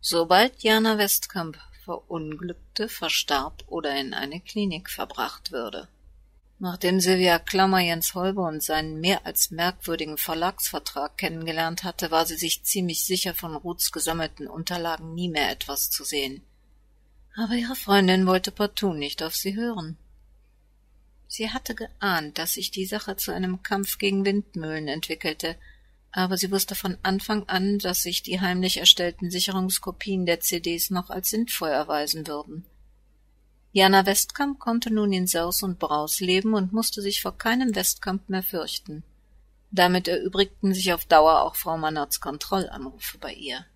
sobald 0.00 0.62
Jana 0.62 0.98
Westkamp 0.98 1.58
verunglückte, 1.84 2.88
verstarb 2.88 3.64
oder 3.66 3.96
in 3.96 4.14
eine 4.14 4.40
Klinik 4.40 4.90
verbracht 4.90 5.52
würde. 5.52 5.88
Nachdem 6.58 7.00
Silvia 7.00 7.38
Klammer 7.38 7.80
Jens 7.80 8.14
Holbe 8.14 8.40
und 8.40 8.62
seinen 8.62 9.00
mehr 9.00 9.26
als 9.26 9.50
merkwürdigen 9.50 10.16
Verlagsvertrag 10.16 11.18
kennengelernt 11.18 11.82
hatte, 11.82 12.10
war 12.10 12.26
sie 12.26 12.36
sich 12.36 12.62
ziemlich 12.62 13.04
sicher, 13.04 13.34
von 13.34 13.56
Ruths 13.56 13.92
gesammelten 13.92 14.46
Unterlagen 14.46 15.14
nie 15.14 15.28
mehr 15.28 15.50
etwas 15.50 15.90
zu 15.90 16.04
sehen. 16.04 16.42
Aber 17.36 17.54
ihre 17.54 17.74
Freundin 17.74 18.26
wollte 18.26 18.52
partout 18.52 18.94
nicht 18.94 19.22
auf 19.22 19.34
sie 19.34 19.56
hören. 19.56 19.96
Sie 21.26 21.50
hatte 21.50 21.74
geahnt, 21.74 22.38
dass 22.38 22.54
sich 22.54 22.70
die 22.70 22.86
Sache 22.86 23.16
zu 23.16 23.32
einem 23.32 23.62
Kampf 23.62 23.98
gegen 23.98 24.24
Windmühlen 24.24 24.86
entwickelte, 24.86 25.56
aber 26.12 26.36
sie 26.36 26.52
wusste 26.52 26.76
von 26.76 26.96
Anfang 27.02 27.48
an, 27.48 27.78
dass 27.80 28.02
sich 28.02 28.22
die 28.22 28.40
heimlich 28.40 28.76
erstellten 28.76 29.32
Sicherungskopien 29.32 30.26
der 30.26 30.38
CDs 30.38 30.90
noch 30.90 31.10
als 31.10 31.30
sinnvoll 31.30 31.70
erweisen 31.70 32.28
würden. 32.28 32.64
Jana 33.72 34.06
Westkamp 34.06 34.60
konnte 34.60 34.94
nun 34.94 35.12
in 35.12 35.26
Saus 35.26 35.64
und 35.64 35.80
Braus 35.80 36.20
leben 36.20 36.54
und 36.54 36.72
musste 36.72 37.02
sich 37.02 37.20
vor 37.20 37.36
keinem 37.36 37.74
Westkamp 37.74 38.28
mehr 38.28 38.44
fürchten. 38.44 39.02
Damit 39.72 40.06
erübrigten 40.06 40.72
sich 40.72 40.92
auf 40.92 41.04
Dauer 41.04 41.42
auch 41.42 41.56
Frau 41.56 41.76
Mannerts 41.76 42.20
Kontrollanrufe 42.20 43.18
bei 43.18 43.32
ihr. 43.32 43.66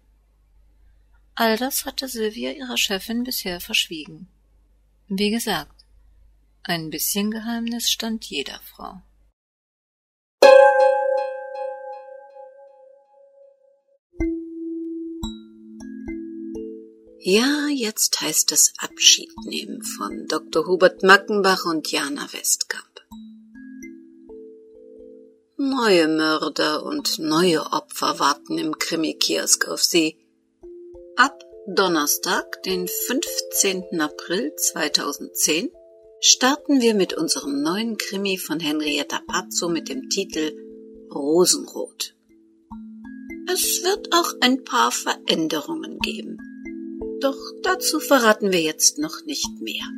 All 1.41 1.57
das 1.57 1.85
hatte 1.85 2.09
Sylvia 2.09 2.51
ihrer 2.51 2.77
Chefin 2.77 3.23
bisher 3.23 3.61
verschwiegen. 3.61 4.27
Wie 5.07 5.31
gesagt, 5.31 5.85
ein 6.65 6.91
bisschen 6.91 7.31
Geheimnis 7.31 7.89
stand 7.91 8.25
jeder 8.25 8.59
Frau. 8.65 9.01
Ja, 17.21 17.69
jetzt 17.73 18.21
heißt 18.21 18.51
es 18.51 18.73
Abschied 18.79 19.31
nehmen 19.47 19.81
von 19.85 20.27
Dr. 20.27 20.67
Hubert 20.67 21.05
Mackenbach 21.05 21.67
und 21.67 21.89
Jana 21.93 22.33
Westkamp. 22.33 22.85
Neue 25.57 26.09
Mörder 26.09 26.83
und 26.83 27.21
neue 27.21 27.65
Opfer 27.65 28.19
warten 28.19 28.59
im 28.59 28.77
Krimi-Kiosk 28.77 29.69
auf 29.69 29.85
Sie. 29.85 30.17
Ab 31.19 31.43
Donnerstag, 31.67 32.63
den 32.63 32.87
15. 32.87 34.01
April 34.01 34.55
2010, 34.55 35.73
starten 36.21 36.81
wir 36.81 36.95
mit 36.95 37.13
unserem 37.13 37.61
neuen 37.61 37.97
Krimi 37.99 38.39
von 38.39 38.61
Henrietta 38.61 39.21
Pazzo 39.27 39.69
mit 39.69 39.89
dem 39.89 40.09
Titel 40.11 40.53
Rosenrot. 41.13 42.15
Es 43.53 43.83
wird 43.83 44.15
auch 44.15 44.33
ein 44.39 44.63
paar 44.63 44.93
Veränderungen 44.93 45.99
geben. 45.99 46.39
Doch 47.21 47.37
dazu 47.65 47.99
verraten 47.99 48.53
wir 48.53 48.61
jetzt 48.61 48.99
noch 48.99 49.25
nicht 49.25 49.61
mehr. 49.61 49.89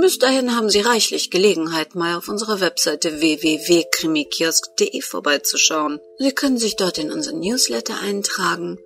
Bis 0.00 0.18
dahin 0.18 0.56
haben 0.56 0.70
Sie 0.70 0.80
reichlich 0.80 1.30
Gelegenheit, 1.30 1.94
mal 1.94 2.16
auf 2.16 2.30
unserer 2.30 2.62
Webseite 2.62 3.20
www.krimikiosk.de 3.20 5.02
vorbeizuschauen. 5.02 6.00
Sie 6.16 6.32
können 6.32 6.56
sich 6.56 6.76
dort 6.76 6.96
in 6.96 7.12
unseren 7.12 7.40
Newsletter 7.40 8.00
eintragen, 8.00 8.78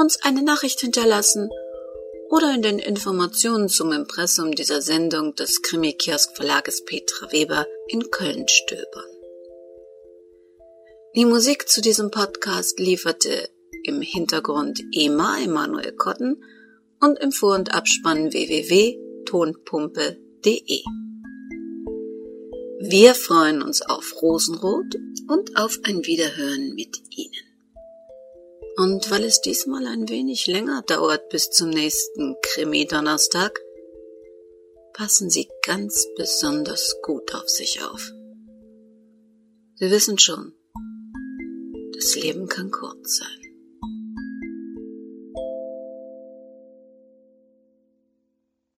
uns 0.00 0.22
eine 0.22 0.42
Nachricht 0.42 0.80
hinterlassen 0.80 1.50
oder 2.30 2.54
in 2.54 2.62
den 2.62 2.78
Informationen 2.78 3.68
zum 3.68 3.92
Impressum 3.92 4.54
dieser 4.54 4.80
Sendung 4.80 5.34
des 5.34 5.60
Krimikiosk 5.62 6.34
Verlages 6.36 6.82
Petra 6.84 7.30
Weber 7.32 7.66
in 7.88 8.10
Köln 8.10 8.48
stöbern. 8.48 9.04
Die 11.16 11.26
Musik 11.26 11.68
zu 11.68 11.82
diesem 11.82 12.10
Podcast 12.10 12.78
lieferte 12.78 13.50
im 13.84 14.00
Hintergrund 14.00 14.80
Ema 14.92 15.38
Emanuel 15.42 15.92
Kotten 15.92 16.42
und 17.00 17.18
im 17.18 17.32
Vor- 17.32 17.56
und 17.56 17.74
Abspann 17.74 18.32
www.tonpumpe.de. 18.32 20.82
Wir 22.82 23.14
freuen 23.14 23.60
uns 23.60 23.82
auf 23.82 24.22
Rosenrot 24.22 24.94
und 25.28 25.54
auf 25.56 25.78
ein 25.82 26.06
Wiederhören 26.06 26.74
mit 26.74 26.96
Ihnen. 27.10 27.49
Und 28.80 29.10
weil 29.10 29.24
es 29.24 29.42
diesmal 29.42 29.86
ein 29.86 30.08
wenig 30.08 30.46
länger 30.46 30.80
dauert 30.80 31.28
bis 31.28 31.50
zum 31.50 31.68
nächsten 31.68 32.34
Krimi-Donnerstag, 32.40 33.60
passen 34.94 35.28
Sie 35.28 35.50
ganz 35.66 36.06
besonders 36.16 36.96
gut 37.02 37.34
auf 37.34 37.46
sich 37.46 37.84
auf. 37.84 38.10
Sie 39.74 39.90
wissen 39.90 40.16
schon, 40.16 40.54
das 41.92 42.14
Leben 42.14 42.48
kann 42.48 42.70
kurz 42.70 43.18
sein. 43.18 43.39